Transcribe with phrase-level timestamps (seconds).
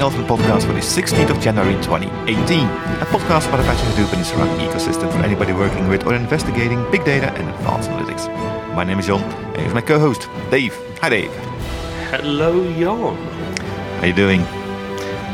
[0.00, 2.66] Elephant podcast for the 16th of January 2018.
[2.66, 6.14] A podcast about the Apache Hadoop and its surrounding ecosystem for anybody working with or
[6.14, 8.26] investigating big data and advanced analytics.
[8.74, 10.74] My name is Jon, and here's my co-host, Dave.
[11.02, 11.30] Hi, Dave.
[12.08, 13.14] Hello, Jon.
[13.14, 14.40] How are you doing?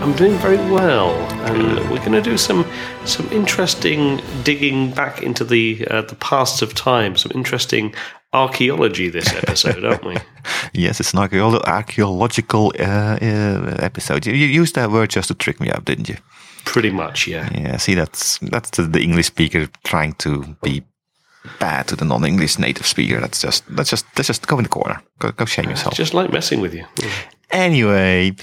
[0.02, 1.12] I'm doing very well,
[1.46, 2.66] and we're going to do some
[3.04, 7.14] some interesting digging back into the uh, the past of time.
[7.16, 7.94] Some interesting
[8.32, 10.16] archaeology this episode, aren't we?
[10.72, 14.26] yes, it's an archaeological uh, uh, episode.
[14.26, 16.16] You, you used that word just to trick me up, didn't you?
[16.64, 17.48] Pretty much, yeah.
[17.54, 17.76] Yeah.
[17.76, 20.82] See, that's that's the, the English speaker trying to be
[21.60, 23.20] bad to the non-English native speaker.
[23.20, 25.00] That's just that's just that's just go in the corner.
[25.18, 25.94] Go, go shame yourself.
[25.94, 26.84] Just like messing with you.
[27.50, 28.34] Anyway,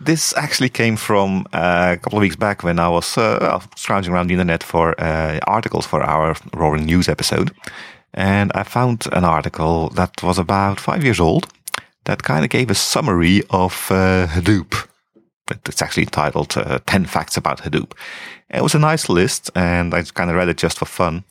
[0.00, 4.12] this actually came from uh, a couple of weeks back when I was uh, scrounging
[4.12, 7.50] around the internet for uh, articles for our Roaring News episode.
[8.14, 11.48] And I found an article that was about five years old
[12.04, 14.88] that kind of gave a summary of uh, Hadoop.
[15.50, 17.92] It's actually titled uh, 10 Facts About Hadoop.
[18.50, 21.24] It was a nice list, and I kind of read it just for fun.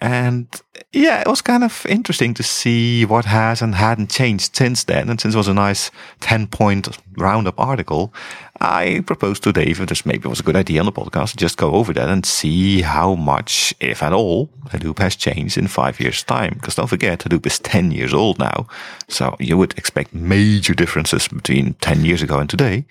[0.00, 0.48] And
[0.92, 5.08] yeah, it was kind of interesting to see what has and hadn't changed since then.
[5.08, 8.12] And since it was a nice 10 point roundup article,
[8.60, 11.56] I proposed to Dave if this maybe was a good idea on the podcast just
[11.56, 16.00] go over that and see how much, if at all, Hadoop has changed in five
[16.00, 16.54] years' time.
[16.54, 18.66] Because don't forget, Hadoop is 10 years old now.
[19.08, 22.84] So you would expect major differences between 10 years ago and today.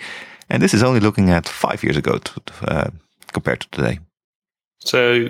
[0.49, 2.89] And this is only looking at five years ago to, uh,
[3.33, 3.99] compared to today.
[4.85, 5.27] So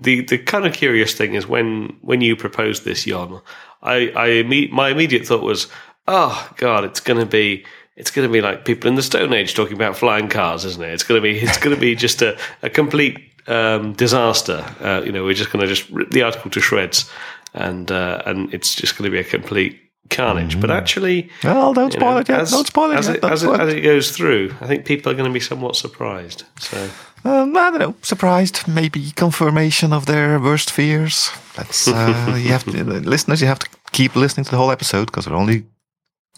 [0.00, 3.40] the the kind of curious thing is when when you proposed this, Jon,
[3.82, 5.66] I I my immediate thought was,
[6.06, 7.64] oh God, it's going to be
[7.96, 10.82] it's going to be like people in the Stone Age talking about flying cars, isn't
[10.82, 10.92] it?
[10.92, 14.64] It's going to be it's going to be just a, a complete um, disaster.
[14.80, 17.10] Uh, you know, we're just going to just rip the article to shreds,
[17.54, 20.52] and uh, and it's just going to be a complete carnage.
[20.52, 20.60] Mm-hmm.
[20.60, 22.40] But actually, well, don't spoil know, it yet.
[22.40, 23.16] As, don't spoil it as yet.
[23.16, 24.54] It, as, it, as it goes through.
[24.60, 26.44] I think people are going to be somewhat surprised.
[26.58, 26.90] So.
[27.24, 31.30] Um, I don't know, surprised, maybe confirmation of their worst fears.
[31.54, 33.40] That's uh, you have to, listeners.
[33.40, 35.66] You have to keep listening to the whole episode because we'll only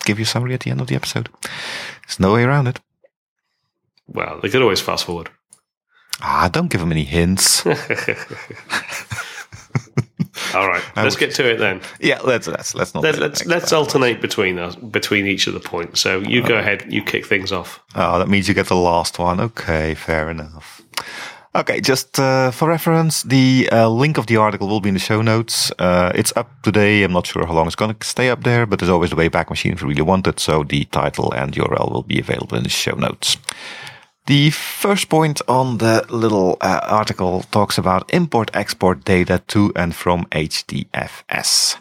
[0.05, 1.31] give you a summary at the end of the episode.
[2.07, 2.81] There's no way around it.
[4.07, 5.31] Well, they could always fast forward.
[6.21, 7.65] Ah, don't give them any hints.
[10.55, 11.81] All right, let's get to it then.
[12.01, 13.03] Yeah, let's let's let's not.
[13.03, 16.01] Let, let's let's alternate between us between each of the points.
[16.01, 17.81] So you go ahead, you kick things off.
[17.95, 19.41] Oh, that means you get the last one.
[19.41, 20.83] Okay, fair enough.
[21.57, 25.01] Okay, just uh, for reference, the uh, link of the article will be in the
[25.01, 25.71] show notes.
[25.79, 27.05] Uh, it's up today.
[27.05, 29.17] I'm not sure how long it's going to stay up there, but there's always the
[29.17, 30.41] Wayback Machine if you really want it.
[30.41, 33.37] So the title and URL will be available in the show notes.
[34.27, 39.95] The first point on the little uh, article talks about import export data to and
[39.95, 41.77] from HDFS.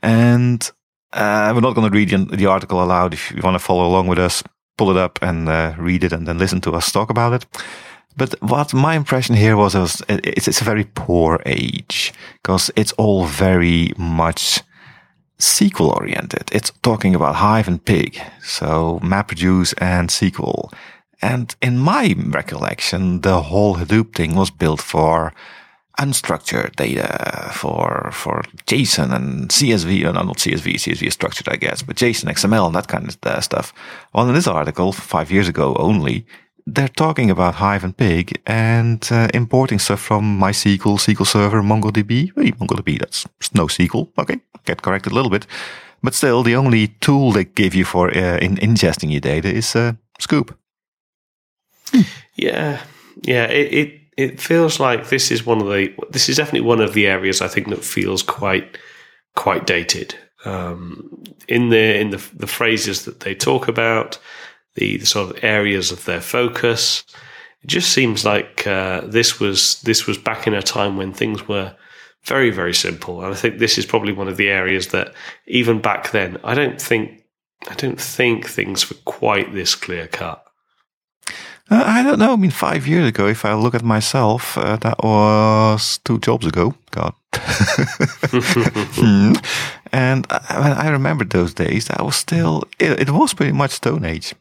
[0.00, 0.70] And
[1.12, 3.12] uh, we're not going to read the article aloud.
[3.12, 4.44] If you want to follow along with us,
[4.76, 7.46] pull it up and uh, read it and then listen to us talk about it.
[8.16, 12.92] But what my impression here was, was it's, it's a very poor age because it's
[12.92, 14.60] all very much
[15.40, 16.50] SQL oriented.
[16.52, 18.20] It's talking about Hive and Pig.
[18.42, 20.72] So MapReduce and SQL.
[21.20, 25.32] And in my recollection, the whole Hadoop thing was built for
[25.98, 31.82] unstructured data, for, for JSON and CSV, no, not CSV, CSV is structured, I guess,
[31.82, 33.72] but JSON, XML, and that kind of stuff.
[34.14, 36.24] Well, in this article, five years ago only,
[36.66, 42.32] they're talking about Hive and Pig and uh, importing stuff from MySQL, SQL Server, MongoDB.
[42.36, 43.24] Hey, MongoDB, that's
[43.54, 44.08] NoSQL.
[44.18, 45.46] Okay, get corrected a little bit.
[46.02, 49.74] But still, the only tool they give you for uh, in ingesting your data is
[49.74, 50.54] uh, Sqoop.
[52.34, 52.80] Yeah,
[53.22, 53.44] yeah.
[53.46, 56.92] It, it it feels like this is one of the this is definitely one of
[56.94, 58.78] the areas I think that feels quite
[59.36, 60.14] quite dated.
[60.44, 64.18] Um, in the in the the phrases that they talk about,
[64.74, 67.04] the, the sort of areas of their focus,
[67.62, 71.46] it just seems like uh, this was this was back in a time when things
[71.48, 71.74] were
[72.24, 75.14] very very simple, and I think this is probably one of the areas that
[75.46, 77.24] even back then I don't think
[77.68, 80.44] I don't think things were quite this clear cut.
[81.70, 82.32] Uh, I don't know.
[82.32, 86.46] I mean, five years ago, if I look at myself, uh, that was two jobs
[86.46, 86.74] ago.
[86.90, 87.14] God.
[89.00, 89.32] Hmm.
[89.92, 91.86] And I, I remember those days.
[91.86, 94.34] That was still, it, it was pretty much Stone Age.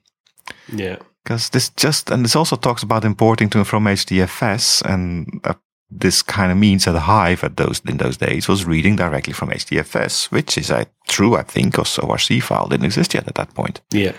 [0.73, 0.97] Yeah.
[1.23, 4.81] Because this just, and this also talks about importing to and from HDFS.
[4.83, 5.53] And uh,
[5.89, 9.49] this kind of means that Hive at those, in those days was reading directly from
[9.49, 13.53] HDFS, which is uh, true, I think, because ORC file didn't exist yet at that
[13.53, 13.81] point.
[13.91, 14.13] Yeah.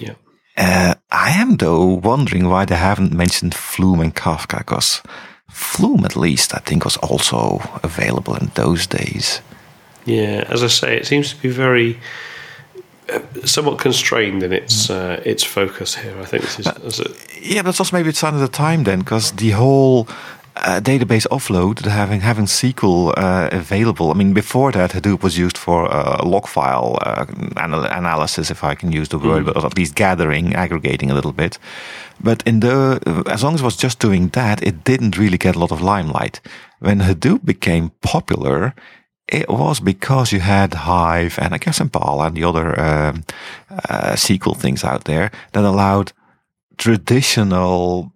[0.00, 0.14] Yeah.
[0.58, 5.02] Uh, I am though wondering why they haven't mentioned Flume and Kafka, because
[5.48, 9.40] Flume, at least, I think, was also available in those days.
[10.04, 11.98] Yeah, as I say, it seems to be very,
[13.44, 16.18] somewhat constrained in its uh, its focus here.
[16.20, 16.66] I think this is.
[16.66, 17.12] is it?
[17.40, 20.08] Yeah, but it's also maybe it's sign of the time then, because the whole
[20.64, 24.10] uh, database offload, having having SQL uh, available.
[24.10, 27.26] I mean, before that, Hadoop was used for uh, log file uh,
[27.56, 29.54] anal- analysis, if I can use the word, mm.
[29.54, 31.58] but at least gathering, aggregating a little bit.
[32.20, 33.00] But in the
[33.30, 35.80] as long as it was just doing that, it didn't really get a lot of
[35.80, 36.40] limelight.
[36.80, 38.74] When Hadoop became popular,
[39.28, 43.24] it was because you had Hive and I guess Impala and the other um,
[43.70, 46.12] uh, SQL things out there that allowed
[46.78, 48.12] traditional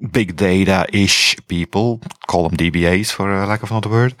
[0.00, 4.14] big data ish people, call them DBAs for uh, lack of another word,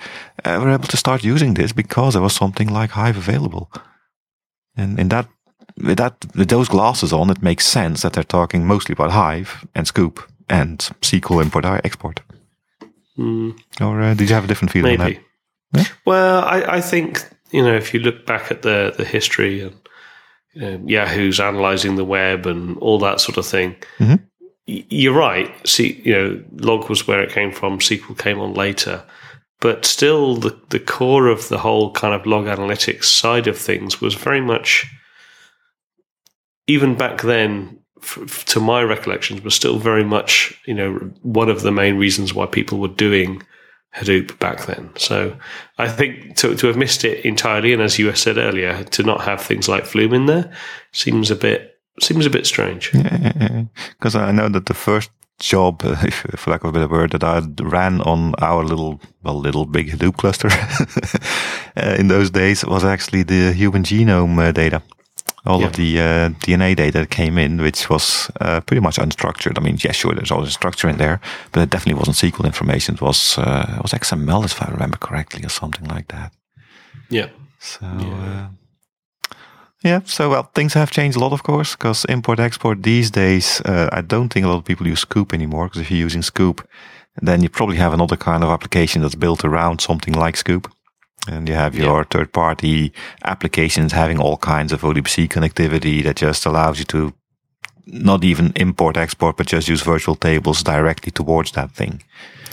[0.44, 3.70] uh, were able to start using this because there was something like Hive available.
[4.76, 5.28] And in that,
[5.82, 9.66] with that, with those glasses on, it makes sense that they're talking mostly about Hive
[9.74, 12.20] and Sqoop and SQL import export.
[13.18, 13.58] Mm.
[13.80, 14.98] Or uh, did you have a different feeling?
[14.98, 15.20] Maybe.
[15.74, 15.84] Yeah?
[16.04, 19.76] Well, I, I think you know if you look back at the the history and
[20.54, 23.76] you know, Yahoo's analyzing the web and all that sort of thing.
[23.98, 24.24] Mm-hmm
[24.88, 25.52] you're right.
[25.66, 27.78] See, you know, log was where it came from.
[27.78, 29.02] SQL came on later,
[29.60, 34.00] but still, the the core of the whole kind of log analytics side of things
[34.00, 34.86] was very much,
[36.66, 41.62] even back then, f- to my recollections, was still very much, you know, one of
[41.62, 43.42] the main reasons why people were doing
[43.94, 44.90] Hadoop back then.
[44.96, 45.36] So
[45.78, 49.22] I think to to have missed it entirely, and as you said earlier, to not
[49.22, 50.52] have things like Flume in there
[50.92, 51.69] seems a bit
[52.02, 52.92] seems a bit strange.
[52.94, 53.64] Yeah,
[53.98, 55.10] because I know that the first
[55.40, 59.38] job, if, for lack of a better word, that I ran on our little, well,
[59.38, 60.48] little big Hadoop cluster
[61.76, 64.82] uh, in those days was actually the human genome uh, data.
[65.46, 65.66] All yeah.
[65.68, 69.58] of the uh, DNA data that came in, which was uh, pretty much unstructured.
[69.58, 71.18] I mean, yeah, sure, there's always structure in there,
[71.52, 72.96] but it definitely wasn't SQL information.
[72.96, 76.32] It was uh, it was XML, if I remember correctly, or something like that.
[77.08, 77.30] Yeah.
[77.58, 77.86] So.
[77.86, 78.48] Yeah.
[79.82, 83.62] Yeah, so well, things have changed a lot, of course, because import export these days,
[83.62, 85.66] uh, I don't think a lot of people use Sqoop anymore.
[85.66, 86.62] Because if you're using Sqoop,
[87.22, 90.70] then you probably have another kind of application that's built around something like Sqoop.
[91.28, 92.04] And you have your yeah.
[92.10, 92.92] third party
[93.24, 97.12] applications having all kinds of ODBC connectivity that just allows you to
[97.86, 102.02] not even import export, but just use virtual tables directly towards that thing.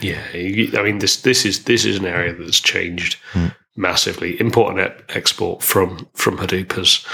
[0.01, 4.39] Yeah, I mean this this is this is an area that's changed mm massively.
[4.41, 7.05] Import and export from from Hadoop has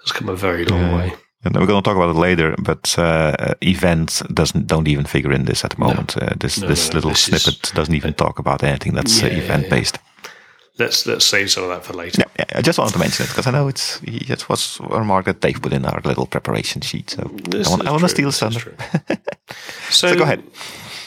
[0.00, 0.96] has come a very long yeah.
[0.96, 1.12] way.
[1.44, 5.32] And we're going to talk about it later, but uh, events doesn't don't even figure
[5.32, 6.16] in this at the moment.
[6.16, 6.26] No.
[6.26, 8.94] Uh, this no, this no, little this snippet is, doesn't even uh, talk about anything
[8.94, 9.98] that's uh, yeah, event based.
[10.78, 12.24] Let's let's save some of that for later.
[12.38, 15.26] Yeah, I just wanted to mention it because I know it's it was a remark
[15.26, 17.10] that Dave put in our little preparation sheet.
[17.10, 18.74] So this I want, I want to steal thunder.
[19.90, 20.42] so, so, go ahead.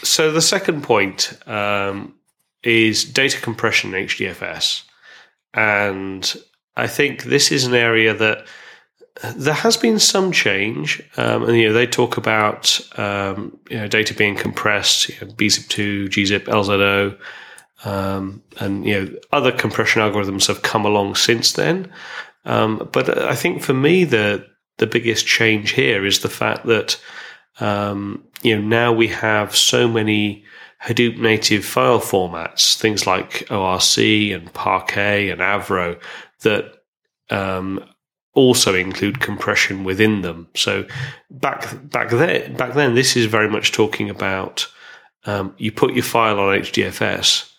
[0.03, 2.13] So the second point um,
[2.63, 4.83] is data compression in HDFS.
[5.53, 6.33] And
[6.75, 8.45] I think this is an area that
[9.35, 11.01] there has been some change.
[11.17, 15.33] Um, and, you know, they talk about, um, you know, data being compressed, you know,
[15.33, 17.17] BZIP2, gzip, LZO,
[17.83, 21.91] um, and, you know, other compression algorithms have come along since then.
[22.45, 26.99] Um, but I think for me, the, the biggest change here is the fact that,
[27.59, 30.45] um, you know, now we have so many
[30.83, 36.01] Hadoop native file formats, things like ORC and Parquet and Avro,
[36.41, 36.73] that
[37.29, 37.83] um,
[38.33, 40.47] also include compression within them.
[40.55, 40.85] So
[41.29, 44.67] back back then, back then, this is very much talking about
[45.25, 47.51] um, you put your file on HDFS,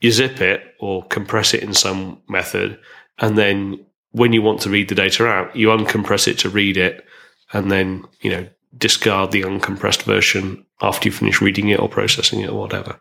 [0.00, 2.78] you zip it or compress it in some method,
[3.18, 6.76] and then when you want to read the data out, you uncompress it to read
[6.76, 7.04] it,
[7.52, 12.40] and then you know discard the uncompressed version after you finish reading it or processing
[12.40, 13.00] it or whatever.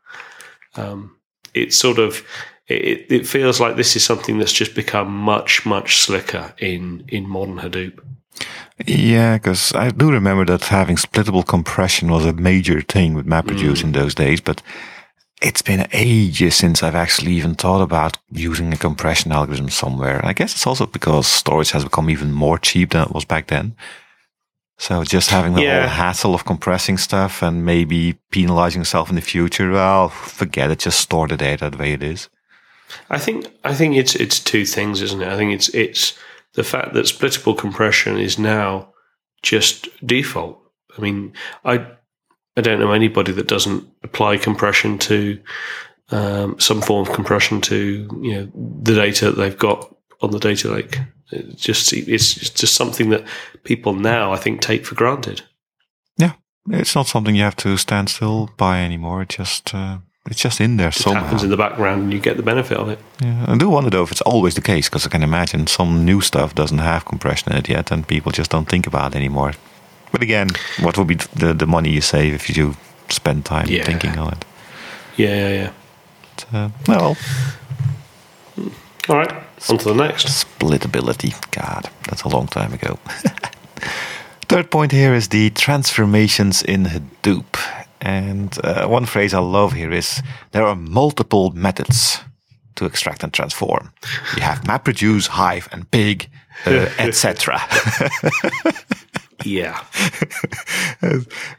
[0.76, 1.18] Um,
[1.54, 2.24] it's sort of
[2.68, 7.28] it, it feels like this is something that's just become much much slicker in in
[7.28, 8.00] modern Hadoop.
[8.88, 13.80] Yeah, because I do remember that having splittable compression was a major thing with MapReduce
[13.80, 13.84] mm.
[13.84, 14.62] in those days, but
[15.42, 20.22] it's been ages since I've actually even thought about using a compression algorithm somewhere.
[20.24, 23.48] I guess it's also because storage has become even more cheap than it was back
[23.48, 23.76] then.
[24.82, 25.82] So just having the yeah.
[25.82, 30.80] whole hassle of compressing stuff and maybe penalizing yourself in the future, well, forget it.
[30.80, 32.30] Just store the data the way it is.
[33.08, 35.28] I think I think it's it's two things, isn't it?
[35.28, 36.18] I think it's it's
[36.54, 38.92] the fact that splittable compression is now
[39.44, 40.60] just default.
[40.98, 41.34] I mean,
[41.64, 41.86] I
[42.58, 45.40] I don't know anybody that doesn't apply compression to
[46.10, 50.40] um, some form of compression to you know the data that they've got on the
[50.40, 50.98] data lake.
[51.32, 53.24] It's just it's just something that
[53.64, 55.42] people now I think take for granted.
[56.18, 56.34] Yeah,
[56.70, 59.22] it's not something you have to stand still by anymore.
[59.24, 59.98] It just uh,
[60.30, 61.24] It's just in there It somehow.
[61.24, 63.00] happens in the background, and you get the benefit of it.
[63.24, 66.06] Yeah, I do wonder though if it's always the case because I can imagine some
[66.06, 69.18] new stuff doesn't have compression in it yet, and people just don't think about it
[69.18, 69.54] anymore.
[70.12, 70.48] But again,
[70.84, 72.76] what would be the the money you save if you do
[73.10, 73.86] spend time Yeah.
[73.86, 74.46] thinking on it?
[75.18, 75.72] Yeah, yeah, yeah.
[76.36, 77.16] But, uh, well,
[79.10, 79.34] All right,
[79.70, 80.28] on to the next.
[80.28, 81.34] splitability.
[81.52, 82.98] God, that's a long time ago.
[84.48, 87.58] Third point here is the transformations in Hadoop.
[88.02, 92.20] And uh, one phrase I love here is there are multiple methods
[92.76, 93.94] to extract and transform.
[94.36, 96.30] You have MapReduce, Hive, and Pig,
[96.66, 97.62] uh, etc.
[99.46, 99.84] Yeah,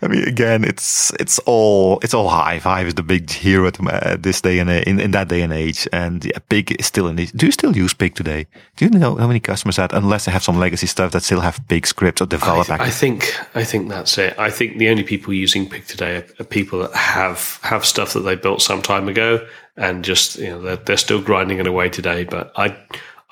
[0.03, 3.81] I mean, again, it's it's all it's all high five is the big hero at,
[3.81, 5.89] at uh, this day and uh, in, in that day and age.
[5.93, 7.17] And yeah, Pig is still in.
[7.17, 8.47] The, do you still use Pig today?
[8.77, 11.41] Do you know how many customers that, unless they have some legacy stuff that still
[11.41, 12.71] have Pig scripts or I, develop?
[12.71, 14.39] I think I think that's it.
[14.39, 18.13] I think the only people using Pig today are, are people that have have stuff
[18.13, 19.47] that they built some time ago,
[19.77, 22.25] and just you know they're, they're still grinding it away today.
[22.25, 22.77] But I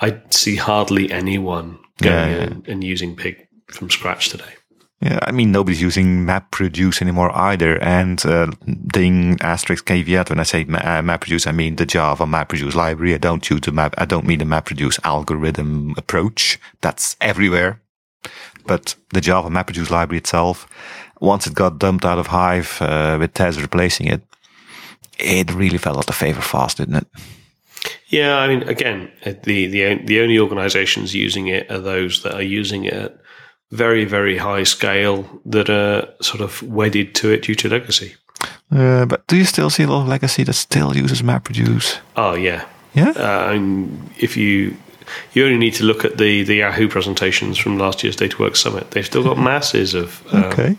[0.00, 2.42] I see hardly anyone going Yeah, yeah.
[2.44, 4.54] in and using Pig from scratch today.
[5.00, 7.82] Yeah, I mean, nobody's using MapReduce anymore either.
[7.82, 8.48] And uh,
[8.92, 13.14] thing asterisk caveat when I say ma- uh, MapReduce, I mean the Java MapReduce library.
[13.14, 13.94] I don't use the map.
[13.96, 16.60] I don't mean the MapReduce algorithm approach.
[16.82, 17.80] That's everywhere.
[18.66, 20.68] But the Java MapReduce library itself,
[21.18, 24.22] once it got dumped out of Hive uh, with Tez replacing it,
[25.18, 27.06] it really fell out of favor fast, didn't it?
[28.08, 32.42] Yeah, I mean, again, the the the only organisations using it are those that are
[32.42, 33.19] using it
[33.70, 38.14] very very high scale that are sort of wedded to it due to legacy.
[38.72, 41.98] Uh, but do you still see a lot of legacy that still uses MapReduce?
[42.16, 43.10] Oh yeah, Yeah.
[43.16, 44.76] uh, and if you
[45.34, 48.90] you only need to look at the the Yahoo presentations from last year's DataWorks Summit,
[48.92, 50.76] they've still got masses of um, okay.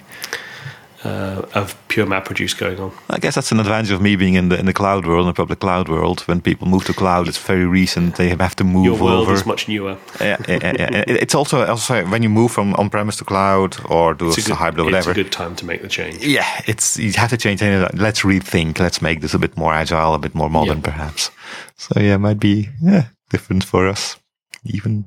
[1.04, 2.92] Uh, of pure MapReduce going on.
[3.10, 5.28] I guess that's an advantage of me being in the in the cloud world, in
[5.34, 6.22] the public cloud world.
[6.28, 8.16] When people move to cloud, it's very recent.
[8.18, 9.34] They have to move Your world over.
[9.34, 9.98] is much newer.
[10.20, 11.04] yeah, yeah, yeah.
[11.08, 14.50] It's also also when you move from on premise to cloud or do It's a
[14.50, 16.24] good, hybrid or it's a good time to make the change.
[16.24, 17.62] yeah, it's you have to change.
[17.94, 18.78] Let's rethink.
[18.80, 20.84] Let's make this a bit more agile, a bit more modern, Yeah.
[20.92, 21.32] perhaps.
[21.78, 24.18] So yeah, it might be yeah different for us.
[24.66, 25.06] Even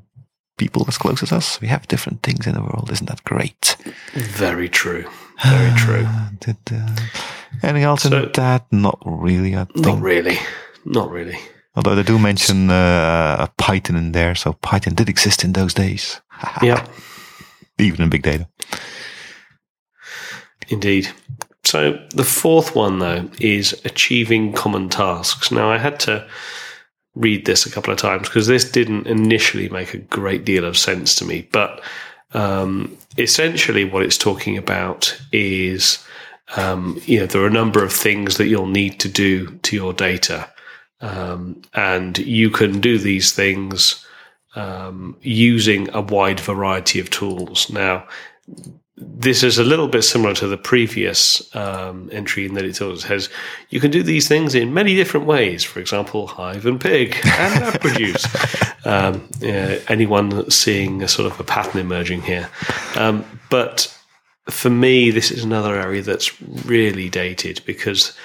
[0.58, 2.90] people as close as us, we have different things in the world.
[2.92, 3.76] Isn't that great?
[4.14, 5.04] Very true.
[5.44, 6.06] Very true.
[6.40, 6.96] Did, uh,
[7.62, 8.66] anything else So- in that?
[8.72, 9.54] Not really.
[9.56, 9.86] I think.
[9.86, 10.38] Not really.
[10.84, 11.38] Not really.
[11.76, 16.20] Although they do mention uh, Python in there, so Python did exist in those days,
[16.62, 16.86] Yeah.
[17.78, 18.46] even in big data.
[20.68, 21.08] Indeed.
[21.64, 25.50] So the fourth one, though, is achieving common tasks.
[25.50, 26.26] Now, I had to
[27.14, 30.76] read this a couple of times because this didn't initially make a great deal of
[30.78, 31.48] sense to me.
[31.52, 31.82] But
[32.34, 36.04] um, essentially, what it's talking about is,
[36.56, 39.76] um, you know, there are a number of things that you'll need to do to
[39.76, 40.50] your data,
[41.00, 44.04] um, and you can do these things
[44.56, 47.70] um, using a wide variety of tools.
[47.70, 48.06] Now,
[48.96, 52.92] this is a little bit similar to the previous um, entry in that it sort
[52.92, 53.28] of says
[53.70, 55.64] you can do these things in many different ways.
[55.64, 58.24] For example, Hive and Pig and produce.
[58.86, 62.48] um, yeah, anyone seeing a sort of a pattern emerging here?
[62.94, 63.92] Um, but
[64.48, 68.16] for me, this is another area that's really dated because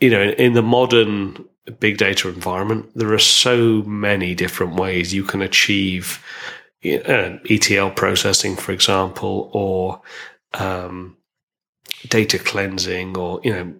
[0.00, 1.44] you know in the modern
[1.78, 6.24] big data environment, there are so many different ways you can achieve
[6.84, 10.00] uh, ETL processing, for example, or
[10.54, 11.16] um,
[12.08, 13.74] data cleansing, or you know,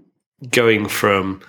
[0.50, 1.40] going from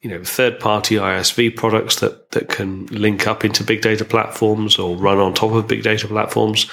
[0.00, 4.96] you know third-party ISV products that that can link up into big data platforms or
[4.96, 6.70] run on top of big data platforms,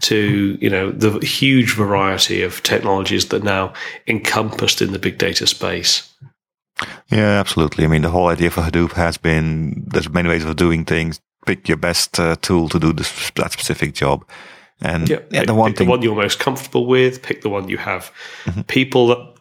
[0.00, 3.72] to you know the huge variety of technologies that now
[4.06, 6.10] encompassed in the big data space.
[7.10, 7.84] Yeah, absolutely.
[7.84, 11.20] I mean, the whole idea for Hadoop has been there's many ways of doing things.
[11.46, 14.24] Pick your best uh, tool to do this, that specific job.
[14.80, 17.22] And yeah, pick, the one thing, the one you're most comfortable with.
[17.22, 18.10] Pick the one you have
[18.66, 19.33] people that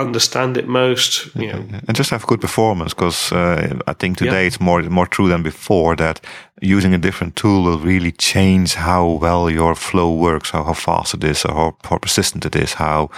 [0.00, 1.34] understand it most.
[1.34, 4.46] You know, and just have good performance because uh, I think today Yeah.
[4.46, 6.20] it's more more true than before that
[6.60, 11.14] using a different tool will really change how well your flow works, how, how fast
[11.14, 13.08] it is, or how, how persistent it is, how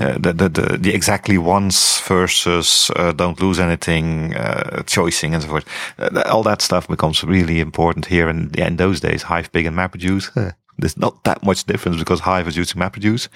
[0.00, 5.42] uh, the, the, the the exactly once versus uh, don't lose anything uh, choicing and
[5.42, 5.64] so forth.
[5.98, 8.28] Uh, all that stuff becomes really important here.
[8.30, 11.98] And yeah, in those days, Hive, Pig, and MapReduce, uh, there's not that much difference
[11.98, 13.28] because Hive was using MapReduce.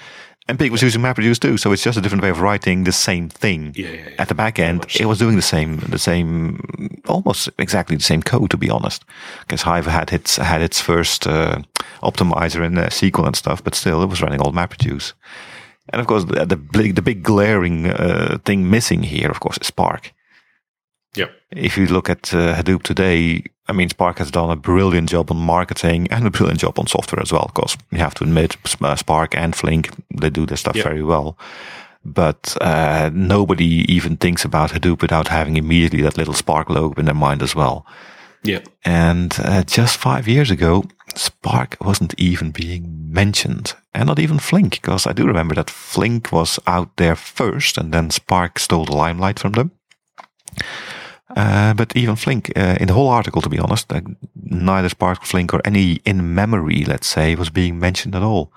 [0.47, 2.91] And Pig was using MapReduce too, so it's just a different way of writing the
[2.91, 4.15] same thing Yeah, yeah, yeah.
[4.19, 6.59] at the back end, it was doing the same, the same,
[7.07, 9.05] almost exactly the same code, to be honest.
[9.41, 11.59] Because Hive had its had its first uh,
[12.01, 15.13] optimizer in uh, SQL and stuff, but still, it was running old MapReduce.
[15.89, 19.57] And of course, the, the big, the big glaring uh, thing missing here, of course,
[19.61, 20.13] is Spark.
[21.15, 21.31] Yep.
[21.51, 25.31] If you look at uh, Hadoop today, I mean, Spark has done a brilliant job
[25.31, 27.49] on marketing and a brilliant job on software as well.
[27.53, 30.83] Because you have to admit, uh, Spark and Flink they do their stuff Yep.
[30.85, 31.37] very well.
[32.05, 37.05] But uh, nobody even thinks about Hadoop without having immediately that little Spark logo in
[37.05, 37.85] their mind as well.
[38.43, 38.59] Yeah.
[38.83, 40.83] And uh, just five years ago,
[41.15, 46.31] Spark wasn't even being mentioned, and not even Flink, because I do remember that Flink
[46.33, 49.71] was out there first, and then Spark stole the limelight from them.
[51.35, 54.01] Uh, but even Flink, uh, in the whole article, to be honest, uh,
[54.35, 58.51] neither Spark, Flink, or any in memory, let's say, was being mentioned at all.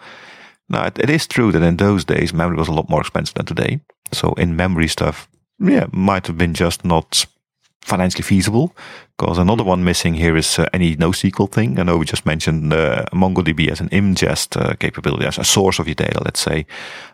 [0.68, 3.34] Now, it, it is true that in those days, memory was a lot more expensive
[3.34, 3.80] than today.
[4.12, 7.26] So in memory stuff, yeah, might have been just not
[7.86, 8.76] financially feasible.
[9.16, 11.78] Because another one missing here is uh, any NoSQL thing.
[11.78, 15.78] I know we just mentioned uh, MongoDB as an ingest uh, capability, as a source
[15.78, 16.66] of your data, let's say.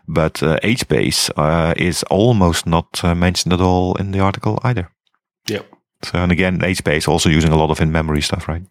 [0.07, 4.89] But uh, HBase uh, is almost not uh, mentioned at all in the article either.
[5.47, 5.65] Yep.
[6.03, 8.63] So, and again, HBase also using a lot of in-memory stuff, right?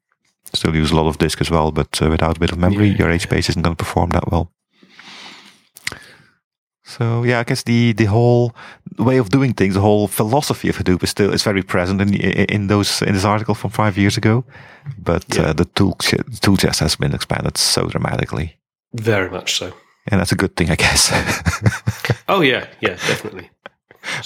[0.53, 2.89] Still use a lot of disk as well, but uh, without a bit of memory,
[2.89, 3.19] Yeah, your yeah.
[3.19, 4.51] HBase isn't going to perform that well.
[6.85, 8.53] So yeah, I guess the the whole
[8.99, 12.13] way of doing things, the whole philosophy of Hadoop is still is very present in
[12.51, 14.45] in those in this article from five years ago,
[14.99, 15.51] but Yeah.
[15.51, 15.97] uh, the tool
[16.41, 18.57] tool chest has been expanded so dramatically,
[18.93, 19.73] Very much so.
[20.11, 21.13] and that's a good thing, I guess.
[22.29, 23.49] Oh yeah, yeah, definitely.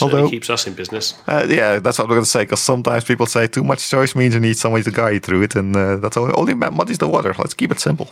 [0.00, 1.14] Although- keeps us in business.
[1.26, 2.42] Uh, yeah, that's what I'm going to say.
[2.42, 5.42] Because sometimes people say too much choice means you need somebody to guide you through
[5.42, 7.34] it, and uh, that's all only, only muddies the water.
[7.38, 8.10] Let's keep it simple.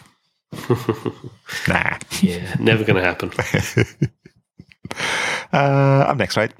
[1.68, 1.98] nah.
[2.20, 3.32] Yeah, never going to happen.
[5.52, 6.52] Uh, I'm next, right?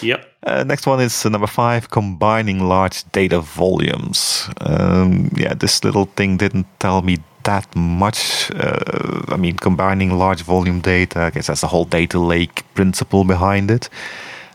[0.00, 0.26] Yep.
[0.44, 4.48] Uh, next one is uh, number five, combining large data volumes.
[4.60, 8.50] Um, yeah, this little thing didn't tell me that much.
[8.52, 13.24] Uh, I mean, combining large volume data, I guess that's the whole data lake principle
[13.24, 13.88] behind it.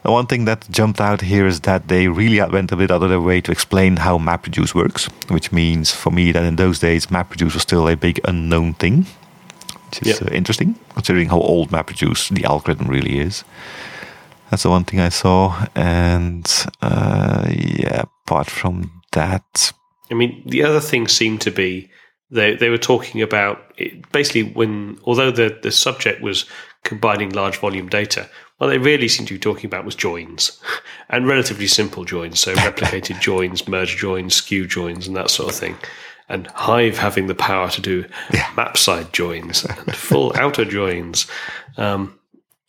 [0.03, 3.03] The one thing that jumped out here is that they really went a bit out
[3.03, 6.79] of their way to explain how MapReduce works, which means for me that in those
[6.79, 9.05] days MapReduce was still a big unknown thing,
[9.87, 10.31] which is Yep.
[10.31, 13.45] uh, interesting considering how old MapReduce, the algorithm, really is.
[14.49, 15.65] That's the one thing I saw.
[15.73, 16.51] And
[16.81, 19.71] uh, yeah, apart from that,
[20.11, 21.89] I mean, the other thing seemed to be
[22.29, 26.45] they they were talking about it, basically when although the the subject was
[26.83, 28.29] combining large volume data,
[28.63, 30.59] what they really seemed to be talking about was joins
[31.09, 35.55] and relatively simple joins, so replicated joins, merge joins, skew joins, and that sort of
[35.55, 35.75] thing.
[36.29, 38.05] And Hive having the power to do
[38.55, 41.27] map side joins and full outer joins.
[41.77, 42.17] Um,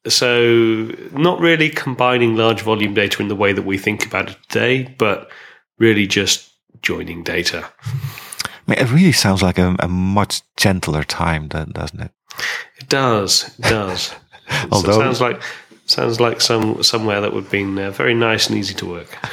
[0.07, 4.37] so not really combining large volume data in the way that we think about it
[4.49, 5.31] today, but
[5.79, 6.51] really just
[6.83, 7.65] joining data.
[7.87, 12.11] I mean, it really sounds like a, a much gentler time, then, doesn't it?
[12.79, 13.57] It does.
[13.59, 14.13] It does.
[14.49, 15.41] It Although- sounds like
[15.87, 19.19] sounds like some somewhere that would have been uh, very nice and easy to work.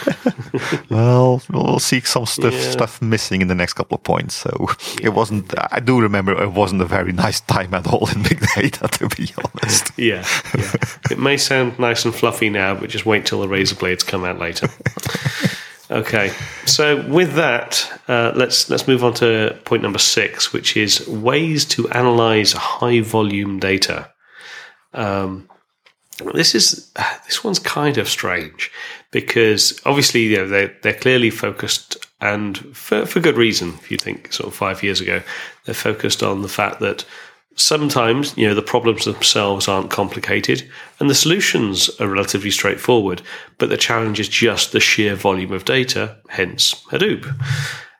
[0.89, 2.71] Well, we'll see some stuff Yeah.
[2.71, 4.35] stuff missing in the next couple of points.
[4.35, 4.67] So
[5.01, 5.53] it wasn't.
[5.71, 9.07] I do remember it wasn't a very nice time at all in big data, to
[9.07, 9.91] be honest.
[9.97, 10.25] Yeah,
[10.57, 10.71] yeah.
[11.09, 14.25] it may sound nice and fluffy now, but just wait till the razor blades come
[14.25, 14.67] out later.
[15.89, 16.31] Okay,
[16.65, 21.65] so with that, uh, let's let's move on to point number six, which is ways
[21.65, 24.09] to analyze high volume data.
[24.93, 25.49] Um,
[26.33, 26.91] this is
[27.25, 28.71] this one's kind of strange
[29.11, 33.73] because obviously you know, they're they're clearly focused and for for good reason.
[33.81, 35.21] If you think sort of five years ago,
[35.65, 37.05] they're focused on the fact that
[37.55, 43.21] sometimes you know the problems themselves aren't complicated and the solutions are relatively straightforward,
[43.57, 46.17] but the challenge is just the sheer volume of data.
[46.29, 47.25] Hence Hadoop.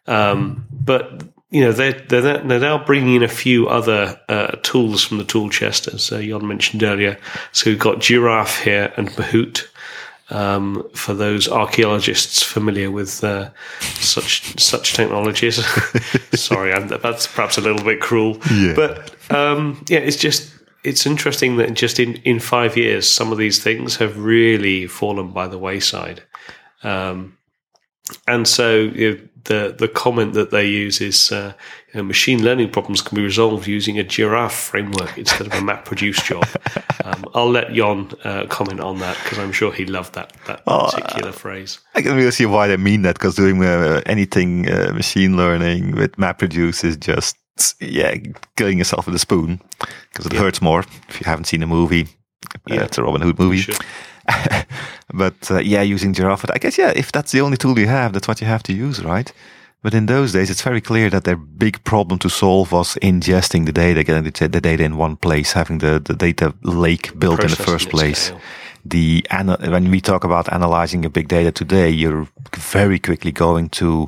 [0.08, 5.04] Um, but you know they're, they're they're now bringing in a few other uh, tools
[5.04, 7.18] from the tool chest, as uh, Jon mentioned earlier.
[7.52, 9.68] So we've got Giraph here and Mahout.
[10.30, 13.50] Um, for those archaeologists familiar with uh,
[14.00, 15.58] such such technologies,
[16.34, 18.74] sorry, I'm, that's perhaps a little bit cruel, Yeah.
[18.74, 20.54] but um, yeah, it's just
[20.86, 25.32] it's interesting that just in in five years, some of these things have really fallen
[25.34, 26.24] by the wayside.
[26.82, 27.38] Um,
[28.28, 31.54] and so you know, the the comment that they use is uh,
[31.94, 35.62] you know, machine learning problems can be resolved using a Giraph framework instead of a
[35.62, 36.46] MapReduce job.
[37.04, 40.64] Um, I'll let Jon uh, comment on that because I'm sure he loved that that
[40.66, 41.80] particular phrase.
[41.96, 45.96] I can really see why they mean that because doing uh, anything uh, machine learning
[45.96, 47.36] with MapReduce is just
[47.80, 48.14] yeah
[48.56, 49.60] killing yourself with a spoon
[50.12, 52.04] because it hurts more if you haven't seen the movie.
[52.04, 52.84] Uh, Yeah.
[52.84, 53.58] it's a Robin Hood movie.
[53.58, 53.76] Sure.
[55.14, 58.14] but uh, yeah, using Giraph, I guess yeah, if that's the only tool you have,
[58.14, 59.32] that's what you have to use, right?
[59.84, 63.66] But in those days, it's very clear that their big problem to solve was ingesting
[63.66, 67.50] the data, getting the, data in one place, having the, the data lake built in
[67.50, 68.26] the first place.
[68.26, 68.42] scale.
[68.86, 73.70] the ana- when we talk about analyzing your big data today, you're very quickly going
[73.70, 74.08] to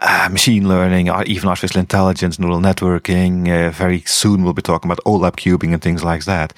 [0.00, 3.48] uh, machine learning, or even artificial intelligence, neural networking.
[3.48, 6.52] Uh, very soon we'll be talking about OLAP cubing and things like that.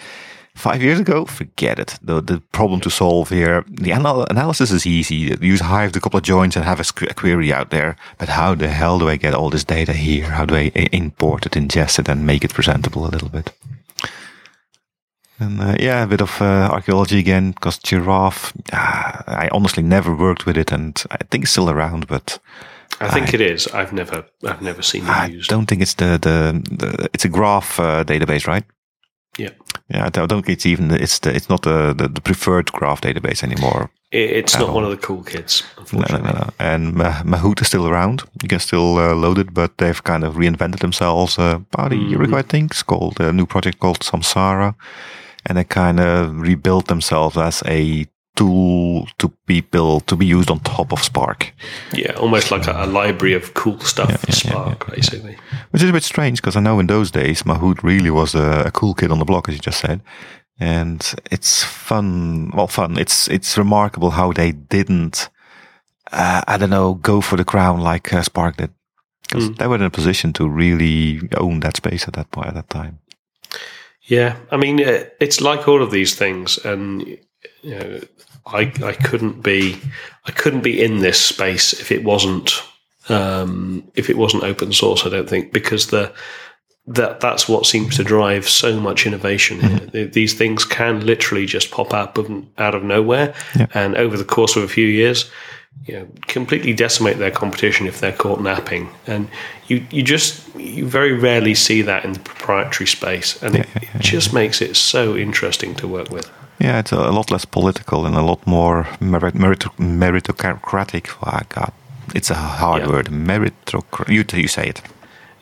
[0.55, 1.99] Five years ago, forget it.
[2.03, 5.15] The the problem to solve here, the anal- analysis is easy.
[5.15, 7.95] You use Hive, a couple of joins, and have a, a query out there.
[8.19, 10.31] But how the hell do I get all this data here?
[10.31, 13.53] How do I i- import it, ingest it, and make it presentable a little bit?
[15.39, 18.53] And uh, yeah, a bit of uh, archaeology again, because Giraph.
[18.73, 22.39] Uh, I honestly never worked with it, and I think it's still around, but
[23.01, 23.67] I think it is.
[23.69, 25.49] I've never, I've never seen it I used.
[25.49, 28.65] don't think it's the the, the it's a graph uh, database, right?
[29.39, 29.51] Yeah,
[29.91, 33.01] Yeah, I don't think it's even it's the it's not the the, the preferred graph
[33.01, 33.91] database anymore.
[34.13, 36.51] it's not one of the cool kids, No, no, no, no.
[36.59, 38.23] And Ma- Mahout is still around.
[38.43, 41.97] You can still uh, load it, but they've kind of reinvented themselves uh, about a
[41.97, 42.71] year ago, I think.
[42.73, 44.75] It's called a new project called Samsara,
[45.47, 48.07] and they kind of rebuilt themselves as a
[48.41, 51.53] tool to be built to be used on top of Spark,
[51.93, 55.37] Yeah, almost like a, a library of cool stuff for yeah, yeah, Spark, basically.
[55.71, 58.65] which is a bit strange because I know in those days Mahout really was a,
[58.67, 60.01] a cool kid on the block, as you just said.
[60.63, 62.51] And it's fun.
[62.55, 62.99] Well, fun.
[62.99, 65.31] It's it's remarkable how they didn't.
[66.13, 68.71] Uh, I don't know, go for the crown like uh, Spark did,
[69.23, 72.55] because they were in a position to really own that space at that point at
[72.55, 72.99] that time.
[74.11, 77.07] Yeah, I mean, uh, it's like all of these things, and
[77.63, 78.01] you know,
[78.47, 79.77] I I couldn't be
[80.27, 82.63] I couldn't be in this space if it wasn't
[83.09, 85.05] um, if it wasn't open source.
[85.07, 86.13] I don't think because the
[86.87, 89.79] that that's what seems to drive so much innovation here.
[89.91, 92.19] Th- These things can literally just pop up
[92.59, 93.67] out of nowhere, Yeah.
[93.75, 95.31] and over the course of a few years,
[95.87, 98.89] you know, completely decimate their competition if they're caught napping.
[99.07, 99.29] And
[99.69, 103.89] you you just you very rarely see that in the proprietary space, and it, it
[104.01, 106.31] just makes it so interesting to work with.
[106.61, 111.09] Yeah, it's a, lot less political and a lot more merit, merit, meritocratic.
[111.23, 111.73] Oh, God,
[112.15, 112.91] it's a hard Yeah.
[112.91, 113.07] word.
[113.07, 114.09] Meritocratic.
[114.13, 114.83] You, you say it.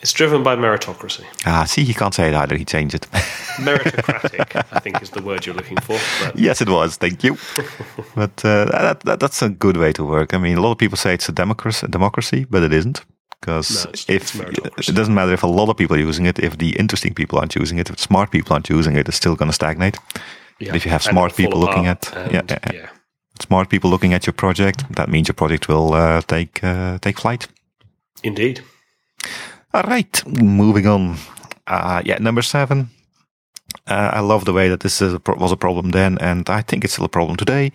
[0.01, 1.25] It's driven by meritocracy.
[1.45, 2.57] Ah, see, he can't say it either.
[2.57, 3.07] He changed it.
[3.59, 5.99] Meritocratic, I think, is the word you're looking for.
[6.23, 6.97] But yes, it was.
[6.97, 7.37] Thank you.
[8.15, 10.35] but uh, that, that, that's a good way to work.
[10.35, 13.05] I mean, a lot of people say it's a democracy, democracy but it isn't.
[13.41, 14.35] Because No, if
[14.89, 17.39] it doesn't matter if a lot of people are using it, if the interesting people
[17.39, 19.97] aren't using it, if smart people aren't using it, it's still going to stagnate.
[20.61, 22.88] Yeah, if you have smart people looking at- yeah, yeah, yeah,
[23.40, 27.21] Smart people looking at your project, that means your project will uh, take uh, take
[27.21, 27.49] flight.
[28.23, 28.61] indeed.
[29.73, 31.16] All right, moving on.
[31.66, 32.88] Uh, yeah, number seven.
[33.87, 36.49] Uh, I love the way that this is a pro- was a problem then, and
[36.49, 37.73] I think it's still a problem today.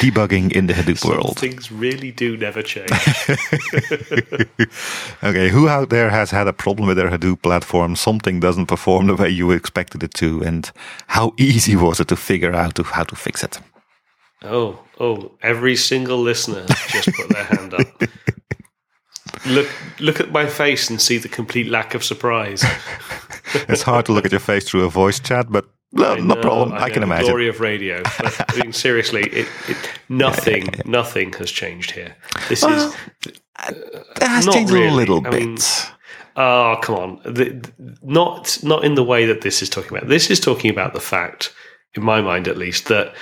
[0.00, 1.38] Debugging in the Hadoop Some world.
[1.38, 2.90] things really do never change.
[5.22, 7.96] okay, who out there has had a problem with their Hadoop platform?
[7.96, 10.70] Something doesn't perform the way you expected it to, and
[11.08, 13.58] how easy was it to figure out to, how to fix it?
[14.42, 15.32] oh, oh!
[15.42, 18.02] Every single listener just put their hand up.
[19.46, 19.68] Look,
[20.00, 22.64] look at my face and see the complete lack of surprise.
[23.68, 26.40] It's hard to look at your face through a voice chat, but no, no know,
[26.40, 26.72] problem.
[26.72, 27.26] I, know, can imagine.
[27.26, 28.02] glory of radio.
[28.02, 29.76] But I mean, seriously, it, it,
[30.08, 32.16] nothing, nothing has changed here.
[32.48, 32.94] This is
[33.28, 33.38] It
[34.22, 35.44] has Not changed a little I bit.
[35.44, 35.58] mean,
[36.36, 37.20] Oh, come on.
[37.24, 40.08] The, the- not not in the way that this is talking about.
[40.08, 41.54] This is talking about the fact,
[41.94, 43.14] in my mind at least, that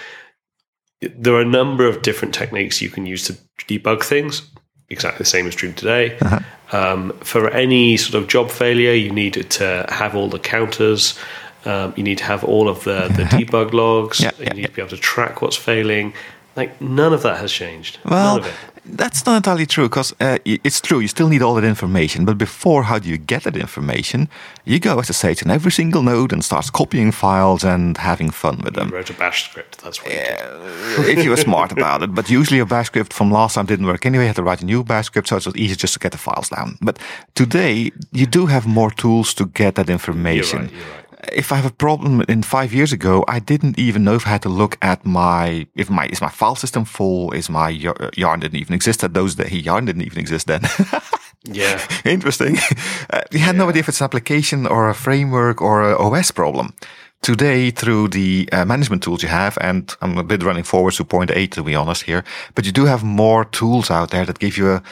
[1.03, 3.35] there are a number of different techniques you can use to
[3.69, 4.51] debug things.
[4.93, 6.19] Exactly the same is true today.
[6.21, 6.41] Uh-huh.
[6.77, 11.19] Um, for any sort of job failure, you need to have all the counters.
[11.65, 14.21] Um, you need to have all of the, the debug logs.
[14.21, 16.15] Yeah, you yeah, need to be able to track what's failing.
[16.57, 17.99] Like none of that has changed.
[18.05, 18.55] none Well, of it.
[18.85, 20.99] That's not entirely true because uh, it's true.
[21.01, 24.29] You still need all that information, but before, how do you get that information?
[24.65, 28.31] You go, as I say, to every single node and starts copying files and having
[28.31, 28.89] fun with them.
[28.89, 29.79] You wrote a bash script.
[29.83, 30.13] That's what.
[30.13, 31.19] you did.
[31.19, 32.15] If you were smart about it.
[32.15, 34.25] But usually a bash script from last time didn't work anyway.
[34.25, 36.13] You had to write a new bash script, so it was easy just to get
[36.13, 36.77] the files down.
[36.81, 36.99] But
[37.35, 40.59] today, you do have more tools to get that You're information.
[40.63, 40.73] right.
[40.73, 41.02] You're right.
[41.31, 44.31] If I have a problem in five years ago, I didn't even know if I
[44.31, 48.11] had to look at my if my is my file system full, is my Yar-
[48.17, 50.63] yarn didn't even exist at those that he Yarn didn't even exist then.
[51.45, 51.81] Yeah.
[52.05, 52.59] Interesting.
[53.11, 56.31] Uh, you had no idea if it's an application or a framework or a OS
[56.31, 56.73] problem.
[57.21, 61.05] Today, through the uh, management tools you have, and I'm a bit running forward to
[61.05, 64.39] point eight to be honest here, but you do have more tools out there that
[64.39, 64.83] give you a,